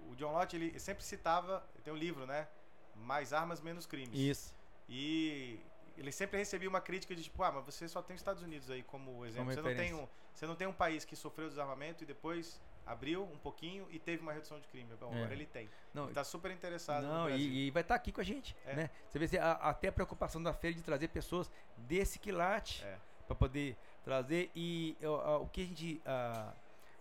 o 0.09 0.15
John 0.17 0.33
Locke 0.33 0.55
ele 0.55 0.79
sempre 0.79 1.03
citava, 1.03 1.67
tem 1.83 1.93
um 1.93 1.97
livro, 1.97 2.27
né? 2.27 2.47
Mais 2.95 3.33
armas, 3.33 3.61
menos 3.61 3.87
crimes. 3.87 4.17
Isso. 4.17 4.55
E 4.89 5.59
ele 5.97 6.13
sempre 6.13 6.39
recebia 6.39 6.69
uma 6.69 6.81
crítica 6.81 7.15
de 7.15 7.23
tipo, 7.23 7.43
ah, 7.43 7.53
mas 7.53 7.65
você 7.65 7.89
só 7.89 8.03
tem 8.03 8.15
os 8.15 8.21
Estados 8.21 8.43
Unidos 8.43 8.71
aí 8.71 8.83
como 8.83 9.25
exemplo. 9.25 9.55
Como 9.55 9.63
você, 9.63 9.69
não 9.69 9.77
tem 9.77 9.95
um, 9.95 10.09
você 10.33 10.47
não 10.47 10.57
tem 10.57 10.67
um 10.67 10.73
país 10.73 11.05
que 11.05 11.17
sofreu 11.17 11.49
desarmamento 11.49 12.05
e 12.05 12.07
depois 12.07 12.61
abriu 12.87 13.25
um 13.25 13.39
pouquinho 13.39 13.87
e 13.91 13.99
teve 13.99 14.23
uma 14.23 14.33
redução 14.33 14.61
de 14.61 14.69
crime. 14.69 14.95
Bom, 15.01 15.13
é. 15.13 15.19
agora 15.19 15.33
ele 15.33 15.47
tem. 15.47 15.69
Não, 15.93 16.09
está 16.09 16.23
super 16.23 16.51
interessado. 16.51 17.05
Não, 17.05 17.29
e, 17.29 17.67
e, 17.67 17.71
vai 17.71 17.83
estar 17.83 17.95
tá 17.95 18.01
aqui 18.01 18.13
com 18.13 18.21
a 18.21 18.25
gente. 18.25 18.57
É. 18.65 18.75
Né? 18.75 18.91
Você 19.09 19.19
vê 19.19 19.39
a, 19.39 19.53
até 19.53 19.89
a 19.89 19.93
preocupação 19.93 20.43
da 20.43 20.53
feira 20.53 20.77
de 20.77 20.83
trazer 20.83 21.09
pessoas 21.09 21.51
desse 21.77 22.19
quilate 22.19 22.85
é. 22.85 22.99
para 23.27 23.35
poder 23.35 23.77
trazer. 24.05 24.51
E 24.55 24.97
a, 25.03 25.39
o 25.39 25.49
que 25.49 25.63
a 25.63 25.65
gente. 25.65 26.03
A, 26.07 26.53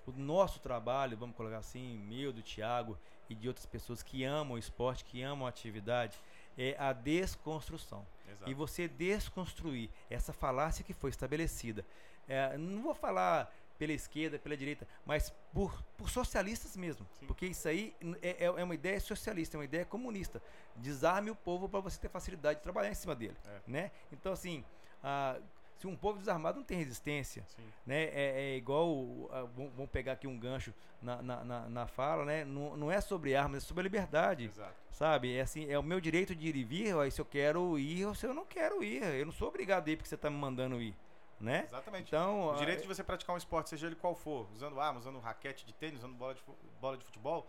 o 0.08 0.12
nosso 0.12 0.60
trabalho, 0.60 1.18
vamos 1.18 1.36
colocar 1.36 1.58
assim, 1.58 1.98
meu, 1.98 2.32
do 2.32 2.42
Tiago 2.42 2.96
e 3.28 3.34
de 3.34 3.48
outras 3.48 3.66
pessoas 3.66 4.04
que 4.04 4.24
amam 4.24 4.56
o 4.56 4.58
esporte, 4.58 5.04
que 5.04 5.22
amam 5.24 5.48
a 5.48 5.50
atividade, 5.50 6.20
é 6.58 6.76
a 6.78 6.94
desconstrução. 6.94 8.06
Exato. 8.28 8.50
E 8.50 8.54
você 8.54 8.88
desconstruir 8.88 9.90
essa 10.10 10.34
falácia 10.34 10.84
que 10.84 10.94
foi 10.94 11.10
estabelecida. 11.10 11.86
É, 12.28 12.58
não 12.58 12.82
vou 12.82 12.96
falar 12.96 13.54
pela 13.78 13.92
esquerda, 13.92 14.40
pela 14.40 14.56
direita, 14.56 14.88
mas 15.06 15.34
por, 15.54 15.84
por 15.98 16.10
socialistas 16.10 16.76
mesmo. 16.78 17.06
Sim. 17.20 17.26
Porque 17.28 17.46
isso 17.46 17.68
aí 17.68 17.94
é, 18.22 18.30
é, 18.30 18.46
é, 18.46 18.64
uma 18.64 18.74
ideia 18.74 19.00
socialista, 19.00 19.58
é 19.58 19.60
uma 19.60 19.66
ideia 19.66 19.86
comunista. 19.86 20.42
Desarme 20.78 21.30
o 21.30 21.36
povo 21.36 21.68
para 21.68 21.80
você 21.80 22.00
ter 22.00 22.10
facilidade 22.10 22.60
de 22.60 22.64
trabalhar 22.64 22.90
em 22.90 22.96
cima 22.96 23.16
dele. 23.16 23.36
É. 23.46 23.60
Né? 23.68 23.92
Então, 24.12 24.32
assim, 24.32 24.64
a, 25.04 25.38
se 25.78 25.88
um 25.88 25.96
povo 25.96 26.20
desarmado 26.20 26.58
não 26.58 26.66
tem 26.66 26.78
resistência, 26.78 27.46
né? 27.86 28.04
É, 28.06 28.54
é 28.54 28.58
igual, 28.58 29.30
vamos 29.56 29.90
pegar 29.92 30.14
aqui 30.14 30.28
um 30.28 30.38
gancho 30.38 30.74
na, 31.02 31.22
na, 31.22 31.44
na, 31.44 31.70
na 31.70 31.88
fala, 31.88 32.26
né? 32.26 32.46
Não, 32.46 32.78
não, 32.78 32.92
é 32.92 33.02
sobre 33.02 33.36
armas, 33.36 33.64
é 33.64 33.66
sobre 33.66 33.82
a 33.82 33.84
liberdade, 33.84 34.46
Exato. 34.46 34.74
sabe? 34.92 35.36
É 35.36 35.42
assim, 35.42 35.70
é 35.70 35.78
o 35.78 35.84
meu 35.84 36.00
direito 36.00 36.36
de 36.36 36.48
ir 36.48 36.56
e 36.56 36.64
vir, 36.64 36.96
ó, 36.96 37.10
se 37.10 37.20
eu 37.20 37.26
quero 37.26 37.78
ir 37.78 38.06
ou 38.06 38.16
se 38.16 38.26
eu 38.26 38.34
não 38.34 38.46
quero 38.46 38.84
ir, 38.84 39.04
eu 39.04 39.26
não 39.26 39.34
sou 39.34 39.48
obrigado 39.48 39.88
a 39.88 39.92
ir 39.92 39.98
porque 39.98 40.10
você 40.10 40.16
está 40.16 40.30
me 40.30 40.38
mandando 40.38 40.82
ir. 40.82 40.96
Né? 41.40 41.66
Exatamente. 41.68 42.08
Então, 42.08 42.48
o 42.48 42.56
direito 42.56 42.82
de 42.82 42.88
você 42.88 43.04
praticar 43.04 43.36
um 43.36 43.38
esporte, 43.38 43.70
seja 43.70 43.88
ele 43.88 43.96
qual 43.96 44.16
for, 44.16 44.48
usando 44.54 44.80
arma, 44.80 45.00
usando 45.00 45.20
raquete 45.20 45.66
de 45.66 45.74
tênis, 45.74 46.00
usando 46.00 46.16
bola 46.16 46.34
de, 46.34 46.42
bola 46.80 46.98
de 46.98 47.04
futebol, 47.04 47.46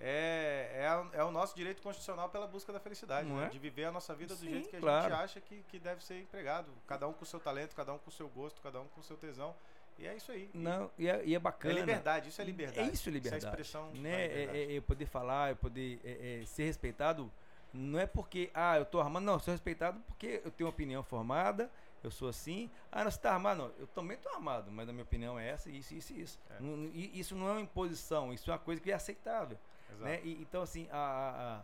é, 0.00 0.86
é, 1.12 1.18
é, 1.18 1.24
o 1.24 1.30
nosso 1.30 1.56
direito 1.56 1.82
constitucional 1.82 2.28
pela 2.28 2.46
busca 2.46 2.72
da 2.72 2.78
felicidade, 2.78 3.28
né? 3.28 3.46
é? 3.46 3.48
de 3.48 3.58
viver 3.58 3.84
a 3.84 3.92
nossa 3.92 4.14
vida 4.14 4.34
do 4.34 4.40
Sim, 4.40 4.50
jeito 4.50 4.68
que 4.68 4.76
a 4.76 4.80
claro. 4.80 5.02
gente 5.02 5.22
acha 5.22 5.40
que, 5.40 5.62
que 5.64 5.78
deve 5.78 6.04
ser 6.04 6.20
empregado. 6.20 6.72
Cada 6.86 7.08
um 7.08 7.12
com 7.12 7.24
o 7.24 7.26
seu 7.26 7.40
talento, 7.40 7.74
cada 7.74 7.92
um 7.92 7.98
com 7.98 8.08
o 8.08 8.12
seu 8.12 8.28
gosto, 8.28 8.60
cada 8.62 8.80
um 8.80 8.86
com 8.88 9.00
o 9.00 9.04
seu 9.04 9.16
tesão. 9.16 9.54
E 9.98 10.06
é 10.06 10.14
isso 10.14 10.30
aí. 10.30 10.48
Não, 10.54 10.90
e 10.96 11.08
é, 11.08 11.24
e 11.24 11.34
é 11.34 11.38
bacana. 11.38 11.74
É 11.74 11.80
liberdade, 11.80 12.28
isso 12.28 12.40
é 12.40 12.44
liberdade. 12.44 12.88
É 12.88 12.92
isso, 12.92 13.10
liberdade. 13.10 13.38
Isso 13.38 13.46
é 13.46 13.48
a 13.48 13.52
expressão. 13.52 13.90
Né? 13.94 14.26
É, 14.26 14.50
é, 14.54 14.72
eu 14.72 14.82
poder 14.82 15.06
falar, 15.06 15.50
eu 15.50 15.56
poder 15.56 16.00
é, 16.04 16.42
é, 16.42 16.46
ser 16.46 16.64
respeitado. 16.64 17.30
Não 17.72 17.98
é 17.98 18.06
porque, 18.06 18.50
ah, 18.54 18.78
eu 18.78 18.84
tô 18.84 19.00
armando. 19.00 19.24
Não, 19.24 19.34
eu 19.34 19.40
sou 19.40 19.52
respeitado 19.52 20.00
porque 20.06 20.40
eu 20.44 20.50
tenho 20.52 20.68
uma 20.68 20.72
opinião 20.72 21.02
formada, 21.02 21.68
eu 22.02 22.12
sou 22.12 22.28
assim. 22.28 22.70
Ah, 22.92 23.02
não, 23.02 23.10
você 23.10 23.18
tá 23.18 23.32
armado? 23.32 23.62
Não, 23.62 23.72
eu 23.78 23.88
também 23.88 24.16
tô 24.16 24.28
armado, 24.28 24.70
mas 24.70 24.88
a 24.88 24.92
minha 24.92 25.02
opinião 25.02 25.38
é 25.38 25.48
essa, 25.48 25.68
isso, 25.68 25.92
isso 25.92 26.12
e 26.12 26.20
isso. 26.22 26.38
Não, 26.60 26.90
isso 26.94 27.34
não 27.34 27.48
é 27.48 27.52
uma 27.52 27.60
imposição, 27.60 28.32
isso 28.32 28.48
é 28.50 28.52
uma 28.52 28.58
coisa 28.60 28.80
que 28.80 28.92
é 28.92 28.94
aceitável. 28.94 29.58
Né? 29.96 30.20
E, 30.24 30.42
então, 30.42 30.62
assim, 30.62 30.88
a, 30.90 30.96
a, 30.96 31.58
a, 31.58 31.62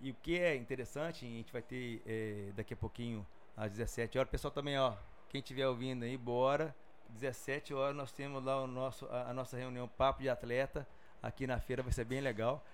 e 0.00 0.10
o 0.10 0.14
que 0.14 0.38
é 0.38 0.54
interessante, 0.54 1.24
a 1.24 1.28
gente 1.28 1.52
vai 1.52 1.62
ter 1.62 2.02
é, 2.06 2.52
daqui 2.54 2.74
a 2.74 2.76
pouquinho, 2.76 3.26
às 3.56 3.70
17 3.72 4.18
horas, 4.18 4.30
pessoal 4.30 4.50
também, 4.50 4.78
ó, 4.78 4.94
quem 5.28 5.40
estiver 5.40 5.66
ouvindo 5.66 6.04
aí, 6.04 6.16
bora. 6.16 6.74
17 7.08 7.72
horas 7.72 7.96
nós 7.96 8.12
temos 8.12 8.44
lá 8.44 8.60
o 8.62 8.66
nosso, 8.66 9.06
a, 9.06 9.30
a 9.30 9.34
nossa 9.34 9.56
reunião 9.56 9.88
Papo 9.88 10.22
de 10.22 10.28
Atleta, 10.28 10.86
aqui 11.22 11.46
na 11.46 11.60
feira, 11.60 11.82
vai 11.82 11.92
ser 11.92 12.04
bem 12.04 12.20
legal. 12.20 12.64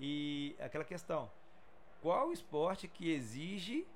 E 0.00 0.56
aquela 0.58 0.84
questão, 0.84 1.30
qual 2.00 2.32
esporte 2.32 2.88
que 2.88 3.12
exige 3.12 3.86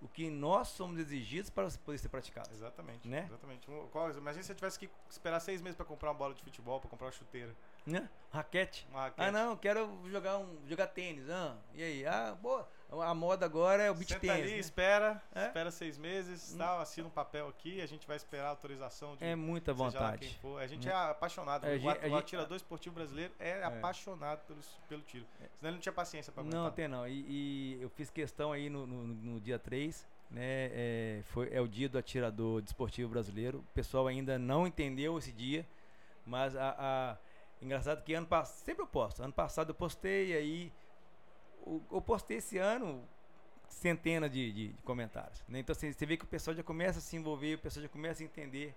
o 0.00 0.08
que 0.08 0.30
nós 0.30 0.68
somos 0.68 0.98
exigidos 0.98 1.50
para 1.50 1.68
poder 1.84 1.98
ser 1.98 2.08
praticado. 2.08 2.50
Exatamente. 2.52 3.08
Né? 3.08 3.24
Exatamente. 3.26 3.66
Qual, 3.90 4.10
imagina 4.10 4.42
se 4.42 4.48
você 4.48 4.54
tivesse 4.54 4.78
que 4.78 4.88
esperar 5.10 5.40
seis 5.40 5.60
meses 5.60 5.76
para 5.76 5.84
comprar 5.84 6.10
uma 6.10 6.14
bola 6.14 6.34
de 6.34 6.42
futebol, 6.42 6.80
para 6.80 6.88
comprar 6.88 7.06
uma 7.06 7.12
chuteira. 7.12 7.54
Né? 7.86 8.08
Raquete. 8.30 8.86
Raquete. 8.92 9.28
Ah, 9.28 9.32
não, 9.32 9.56
quero 9.56 9.88
jogar, 10.10 10.38
um, 10.38 10.58
jogar 10.66 10.86
tênis. 10.88 11.28
Ah, 11.30 11.56
e 11.74 11.82
aí? 11.82 12.06
Ah, 12.06 12.36
boa. 12.40 12.68
A 12.90 13.14
moda 13.14 13.44
agora 13.44 13.82
é 13.82 13.90
o 13.90 13.96
Senta 13.96 14.20
tênis. 14.20 14.36
ali, 14.36 14.52
né? 14.52 14.58
espera, 14.58 15.22
é? 15.34 15.46
espera 15.46 15.70
seis 15.70 15.98
meses, 15.98 16.54
hum. 16.54 16.58
tal, 16.58 16.80
assina 16.80 17.06
um 17.06 17.10
papel 17.10 17.46
aqui, 17.46 17.82
a 17.82 17.86
gente 17.86 18.06
vai 18.06 18.16
esperar 18.16 18.46
a 18.46 18.50
autorização 18.50 19.14
de 19.14 19.24
É 19.24 19.36
muita 19.36 19.74
vontade. 19.74 20.38
A 20.58 20.66
gente 20.66 20.88
é, 20.88 20.92
é 20.92 20.94
apaixonado. 20.94 21.66
É, 21.66 21.76
o, 21.76 21.90
a, 21.90 22.08
o 22.08 22.16
atirador 22.16 22.56
esportivo 22.56 22.94
brasileiro 22.94 23.34
é, 23.38 23.60
é, 23.60 23.64
apaixonado 23.64 24.40
pelo, 24.46 24.60
pelo 24.88 25.02
tiro. 25.02 25.26
Senão 25.36 25.50
ele 25.64 25.72
não 25.72 25.80
tinha 25.80 25.92
paciência 25.92 26.32
para. 26.32 26.42
Não, 26.44 26.70
tem 26.70 26.88
não. 26.88 27.06
E, 27.06 27.12
e, 27.28 27.78
eu 27.82 27.90
fiz 27.90 28.08
questão 28.08 28.52
aí 28.52 28.70
no, 28.70 28.86
no, 28.86 29.06
no 29.06 29.40
dia 29.40 29.58
3 29.58 30.06
né? 30.30 30.70
É, 30.72 31.20
foi, 31.24 31.48
é 31.52 31.60
o 31.60 31.68
dia 31.68 31.88
do 31.88 31.98
atirador 31.98 32.60
desportivo 32.62 33.10
brasileiro. 33.10 33.58
O 33.58 33.74
pessoal 33.74 34.06
ainda 34.06 34.38
não 34.38 34.66
entendeu 34.66 35.16
esse 35.18 35.32
dia, 35.32 35.66
mas 36.24 36.54
a, 36.56 36.74
a 36.78 37.16
engraçado 37.60 38.02
que 38.02 38.14
ano 38.14 38.26
passado, 38.26 38.64
sempre 38.64 38.82
eu 38.82 38.86
posto. 38.86 39.22
Ano 39.22 39.32
passado 39.32 39.70
eu 39.70 39.74
postei 39.74 40.34
aí, 40.36 40.72
eu, 41.90 42.00
postei 42.00 42.38
esse 42.38 42.58
ano 42.58 43.06
centenas 43.68 44.30
de, 44.30 44.52
de, 44.52 44.68
de 44.72 44.82
comentários. 44.82 45.44
Né? 45.48 45.60
Então 45.60 45.72
assim, 45.72 45.92
você 45.92 46.06
vê 46.06 46.16
que 46.16 46.24
o 46.24 46.28
pessoal 46.28 46.54
já 46.54 46.62
começa 46.62 46.98
a 46.98 47.02
se 47.02 47.16
envolver, 47.16 47.54
o 47.54 47.58
pessoal 47.58 47.82
já 47.82 47.88
começa 47.88 48.22
a 48.22 48.24
entender. 48.24 48.74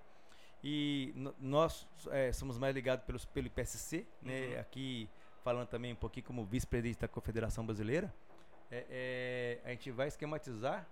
E 0.63 1.11
nós 1.39 1.87
é, 2.11 2.31
somos 2.31 2.59
mais 2.59 2.75
ligados 2.75 3.03
pelos, 3.05 3.25
pelo 3.25 3.47
IPSC, 3.47 4.05
né? 4.21 4.47
Uhum. 4.47 4.59
Aqui 4.59 5.09
falando 5.43 5.67
também 5.67 5.91
um 5.91 5.95
pouquinho 5.95 6.23
como 6.23 6.45
vice-presidente 6.45 6.99
da 6.99 7.07
Confederação 7.07 7.65
Brasileira. 7.65 8.13
É, 8.69 8.85
é, 8.89 9.59
a 9.65 9.71
gente 9.71 9.89
vai 9.89 10.07
esquematizar 10.07 10.87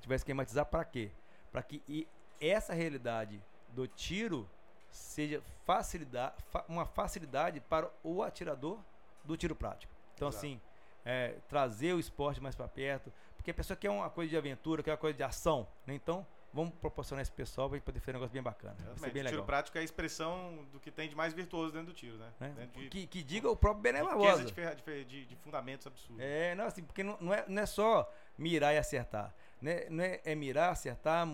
gente 0.00 0.08
vai 0.08 0.16
esquematizar 0.16 0.66
para 0.66 0.84
quê? 0.84 1.10
Para 1.52 1.62
que 1.62 2.08
essa 2.40 2.72
realidade 2.72 3.42
do 3.68 3.86
tiro 3.86 4.48
seja 4.90 5.42
facilidade, 5.64 6.34
uma 6.68 6.86
facilidade 6.86 7.60
para 7.60 7.90
o 8.02 8.22
atirador 8.22 8.78
do 9.24 9.36
tiro 9.36 9.54
prático. 9.54 9.92
Então, 10.14 10.28
Exato. 10.28 10.46
assim, 10.46 10.60
é, 11.04 11.36
trazer 11.48 11.94
o 11.94 12.00
esporte 12.00 12.40
mais 12.40 12.54
para 12.54 12.68
perto, 12.68 13.12
porque 13.36 13.50
a 13.50 13.54
pessoa 13.54 13.76
quer 13.76 13.90
uma 13.90 14.10
coisa 14.10 14.30
de 14.30 14.36
aventura, 14.36 14.82
quer 14.82 14.90
uma 14.90 14.96
coisa 14.96 15.16
de 15.16 15.22
ação, 15.22 15.66
né? 15.86 15.94
Então, 15.94 16.26
vamos 16.52 16.74
proporcionar 16.74 17.22
esse 17.22 17.32
pessoal 17.32 17.70
para 17.70 17.80
poder 17.80 18.00
fazer 18.00 18.10
um 18.10 18.14
negócio 18.14 18.32
bem 18.32 18.42
bacana. 18.42 18.76
Vai 18.96 19.10
bem 19.10 19.24
tiro 19.24 19.44
prático 19.44 19.78
é 19.78 19.80
a 19.80 19.84
expressão 19.84 20.66
do 20.72 20.80
que 20.80 20.90
tem 20.90 21.08
de 21.08 21.14
mais 21.14 21.32
virtuoso 21.32 21.72
dentro 21.72 21.88
do 21.88 21.92
tiro, 21.92 22.16
né? 22.16 22.32
É. 22.40 22.66
De, 22.66 22.88
que, 22.88 23.06
que, 23.06 23.22
diga 23.22 23.50
o 23.50 23.56
próprio 23.56 23.82
Bené 23.82 24.02
Barbosa. 24.02 24.44
De, 24.44 24.52
de, 24.52 25.04
de, 25.04 25.26
de, 25.26 25.36
fundamentos 25.36 25.86
absurdos. 25.86 26.20
É, 26.20 26.54
não, 26.54 26.64
assim, 26.64 26.82
porque 26.82 27.02
não, 27.02 27.16
não, 27.20 27.32
é, 27.32 27.44
não 27.48 27.62
é 27.62 27.66
só 27.66 28.12
mirar 28.36 28.74
e 28.74 28.78
acertar. 28.78 29.34
Né? 29.60 29.86
Não 29.88 30.02
é, 30.02 30.20
é 30.24 30.34
mirar, 30.34 30.70
acertar, 30.70 31.26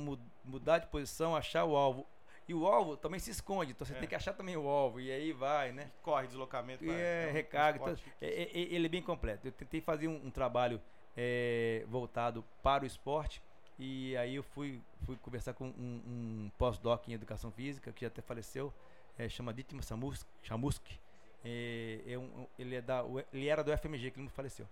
mudar 0.44 0.78
de 0.78 0.86
posição, 0.88 1.34
achar 1.34 1.64
o 1.64 1.76
alvo. 1.76 2.06
E 2.48 2.54
o 2.54 2.66
alvo 2.66 2.96
também 2.96 3.18
se 3.18 3.30
esconde, 3.30 3.72
então 3.72 3.84
você 3.84 3.92
é. 3.92 3.98
tem 3.98 4.08
que 4.08 4.14
achar 4.14 4.32
também 4.32 4.56
o 4.56 4.68
alvo, 4.68 5.00
e 5.00 5.10
aí 5.10 5.32
vai, 5.32 5.72
né? 5.72 5.90
Corre, 6.00 6.28
deslocamento. 6.28 6.84
E 6.84 6.90
é, 6.90 7.26
é 7.28 7.30
recarga. 7.32 7.80
Então, 7.80 7.96
é, 8.20 8.26
é, 8.26 8.50
ele 8.54 8.86
é 8.86 8.88
bem 8.88 9.02
completo. 9.02 9.48
Eu 9.48 9.52
tentei 9.52 9.80
fazer 9.80 10.06
um, 10.06 10.26
um 10.26 10.30
trabalho 10.30 10.80
é, 11.16 11.84
voltado 11.88 12.44
para 12.62 12.84
o 12.84 12.86
esporte, 12.86 13.42
e 13.78 14.16
aí 14.16 14.36
eu 14.36 14.44
fui, 14.44 14.80
fui 15.04 15.16
conversar 15.16 15.54
com 15.54 15.66
um, 15.66 16.02
um 16.06 16.50
pós-doc 16.56 17.08
em 17.08 17.14
educação 17.14 17.50
física, 17.50 17.92
que 17.92 18.02
já 18.02 18.08
até 18.08 18.22
faleceu, 18.22 18.72
é, 19.18 19.28
chama. 19.28 19.52
É, 21.44 22.00
é 22.06 22.18
um, 22.18 22.46
ele, 22.58 22.76
é 22.76 22.80
da, 22.80 23.04
ele 23.32 23.48
era 23.48 23.64
do 23.64 23.76
FMG, 23.76 24.10
que 24.12 24.18
ele 24.18 24.26
não 24.26 24.32
faleceu. 24.32 24.66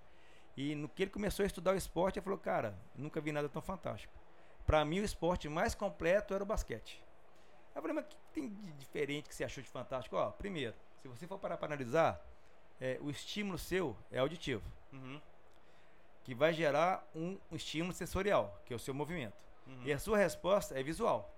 E 0.57 0.75
no 0.75 0.89
que 0.89 1.03
ele 1.03 1.11
começou 1.11 1.43
a 1.43 1.47
estudar 1.47 1.73
o 1.73 1.77
esporte, 1.77 2.19
ele 2.19 2.25
falou, 2.25 2.39
cara, 2.39 2.79
nunca 2.95 3.21
vi 3.21 3.33
nada 3.33 3.49
tão 3.49 3.61
fantástico. 3.61 4.13
Para 4.65 4.85
mim, 4.85 5.01
o 5.01 5.05
esporte 5.05 5.49
mais 5.49 5.75
completo 5.75 6.33
era 6.33 6.43
o 6.43 6.47
basquete. 6.47 7.03
Eu 7.75 7.83
falei, 7.83 7.95
mas 7.95 8.05
o 8.05 8.09
que 8.09 8.17
tem 8.33 8.49
de 8.49 8.73
diferente 8.73 9.29
que 9.29 9.35
você 9.35 9.45
achou 9.45 9.63
de 9.63 9.69
fantástico? 9.69 10.17
Ó, 10.17 10.31
primeiro, 10.31 10.75
se 11.03 11.09
você 11.09 11.27
for 11.27 11.39
parar 11.39 11.57
para 11.57 11.67
analisar, 11.67 12.25
é, 12.81 12.99
o 13.01 13.11
estímulo 13.11 13.59
seu 13.59 13.97
é 14.11 14.19
auditivo. 14.19 14.63
Uhum. 14.93 15.21
Que 16.23 16.35
vai 16.35 16.53
gerar 16.53 17.07
um, 17.15 17.39
um, 17.51 17.57
estímulo 17.57 17.93
sensorial, 17.93 18.61
que 18.65 18.73
é 18.73 18.77
o 18.77 18.79
seu 18.79 18.95
movimento. 18.95 19.37
Uhum. 19.67 19.83
E 19.85 19.93
a 19.93 19.99
sua 19.99 20.17
resposta 20.17 20.79
é 20.79 20.83
visual. 20.83 21.31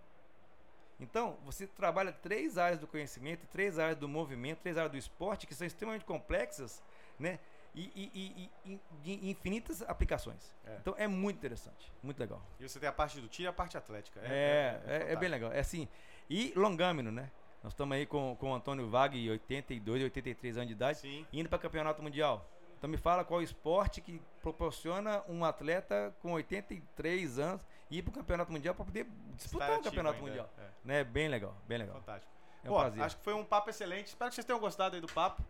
Então, 0.99 1.37
você 1.45 1.67
trabalha 1.67 2.13
três 2.13 2.57
áreas 2.57 2.81
do 2.81 2.87
conhecimento, 2.87 3.47
três 3.49 3.79
áreas 3.79 3.99
do 3.99 4.09
movimento, 4.09 4.61
três 4.61 4.77
áreas 4.77 4.93
do 4.93 4.99
esporte, 4.99 5.47
que 5.47 5.55
são 5.55 5.67
extremamente 5.67 6.05
complexas, 6.05 6.83
né? 7.19 7.39
E, 7.75 7.93
e, 7.95 8.51
e, 8.65 8.81
e 9.05 9.31
infinitas 9.31 9.83
aplicações. 9.83 10.55
É. 10.65 10.77
Então 10.81 10.95
é 10.97 11.07
muito 11.07 11.37
interessante, 11.37 11.93
muito 12.03 12.19
legal. 12.19 12.41
E 12.59 12.67
você 12.67 12.81
tem 12.81 12.89
a 12.89 12.93
parte 12.93 13.21
do 13.21 13.29
tiro 13.29 13.49
e 13.49 13.51
a 13.51 13.53
parte 13.53 13.77
atlética. 13.77 14.19
É, 14.23 14.81
é, 14.87 14.97
é, 15.09 15.13
é 15.13 15.17
bem 15.17 15.29
legal. 15.29 15.53
É 15.53 15.59
assim, 15.59 15.87
e 16.29 16.53
longâmino, 16.57 17.11
né? 17.11 17.31
Nós 17.63 17.73
estamos 17.73 17.97
aí 17.97 18.07
com, 18.07 18.37
com 18.39 18.53
o 18.53 18.55
Antônio 18.55 18.89
Vag, 18.89 19.31
82, 19.31 20.05
83 20.05 20.57
anos 20.57 20.69
de 20.69 20.75
idade, 20.75 20.99
Sim. 20.99 21.27
indo 21.33 21.49
para 21.49 21.59
campeonato 21.59 22.03
mundial. 22.03 22.49
Então 22.79 22.89
me 22.89 22.97
fala 22.97 23.25
qual 23.25 23.43
esporte 23.43 24.01
que 24.01 24.21
proporciona 24.41 25.23
um 25.29 25.45
atleta 25.45 26.15
com 26.21 26.33
83 26.33 27.39
anos 27.39 27.61
ir 27.91 28.03
para 28.03 28.11
o 28.11 28.15
campeonato 28.15 28.53
mundial 28.53 28.75
para 28.75 28.85
poder 28.85 29.07
disputar 29.35 29.79
um 29.79 29.83
campeonato 29.83 30.17
ainda, 30.17 30.29
mundial. 30.29 30.51
É. 30.59 30.69
Né? 30.85 31.05
Bem 31.05 31.29
legal, 31.29 31.57
bem 31.67 31.79
legal. 31.79 31.97
Fantástico. 31.97 32.33
É 32.63 32.69
um 32.69 32.73
Pô, 32.73 32.81
prazer. 32.81 33.03
acho 33.03 33.17
que 33.17 33.25
foi 33.25 33.35
um 33.35 33.45
papo 33.45 33.71
excelente. 33.71 34.09
Espero 34.09 34.29
que 34.29 34.35
vocês 34.35 34.45
tenham 34.45 34.61
gostado 34.61 34.95
aí 34.95 35.01
do 35.01 35.09
papo. 35.09 35.43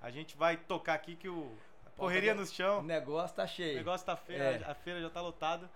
A 0.00 0.10
gente 0.10 0.36
vai 0.36 0.56
tocar 0.56 0.94
aqui 0.94 1.14
que 1.14 1.28
o 1.28 1.56
correria 1.96 2.34
no 2.34 2.44
chão. 2.46 2.80
O 2.80 2.82
negócio 2.82 3.36
tá 3.36 3.46
cheio. 3.46 3.74
O 3.74 3.76
negócio 3.76 4.04
tá 4.04 4.16
feio, 4.16 4.42
é. 4.42 4.64
a 4.64 4.74
feira 4.74 5.00
já 5.00 5.10
tá 5.10 5.20
lotada. 5.20 5.70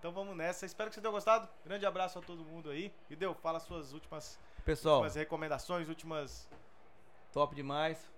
Então 0.00 0.12
vamos 0.12 0.34
nessa. 0.34 0.64
Espero 0.64 0.88
que 0.88 0.94
vocês 0.94 1.02
tenham 1.02 1.12
gostado. 1.12 1.46
Grande 1.62 1.84
abraço 1.84 2.18
a 2.18 2.22
todo 2.22 2.42
mundo 2.42 2.70
aí. 2.70 2.90
E 3.10 3.14
deu, 3.14 3.34
fala 3.34 3.60
suas 3.60 3.92
últimas, 3.92 4.38
Pessoal, 4.64 4.96
últimas 4.96 5.14
recomendações, 5.14 5.90
últimas. 5.90 6.48
Top 7.30 7.54
demais. 7.54 8.10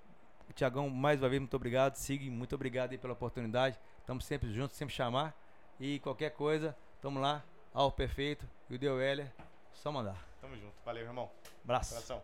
Tiagão, 0.54 0.88
mais 0.88 1.20
uma 1.20 1.28
vez, 1.28 1.40
muito 1.40 1.56
obrigado. 1.56 1.96
Sig, 1.96 2.30
muito 2.30 2.54
obrigado 2.54 2.92
aí 2.92 2.98
pela 2.98 3.14
oportunidade. 3.14 3.80
Estamos 3.98 4.24
sempre 4.24 4.52
juntos, 4.52 4.76
sempre 4.76 4.94
chamar. 4.94 5.34
E 5.80 5.98
qualquer 5.98 6.30
coisa, 6.30 6.76
tamo 7.00 7.18
lá. 7.18 7.42
Ao 7.74 7.90
perfeito. 7.90 8.48
E 8.70 8.76
o 8.76 8.78
Deu 8.78 9.00
Heller, 9.00 9.32
só 9.72 9.90
mandar. 9.90 10.16
Tamo 10.40 10.56
junto. 10.56 10.74
Valeu, 10.84 11.04
irmão. 11.04 11.28
Abraço. 11.64 11.94
Abração. 11.94 12.22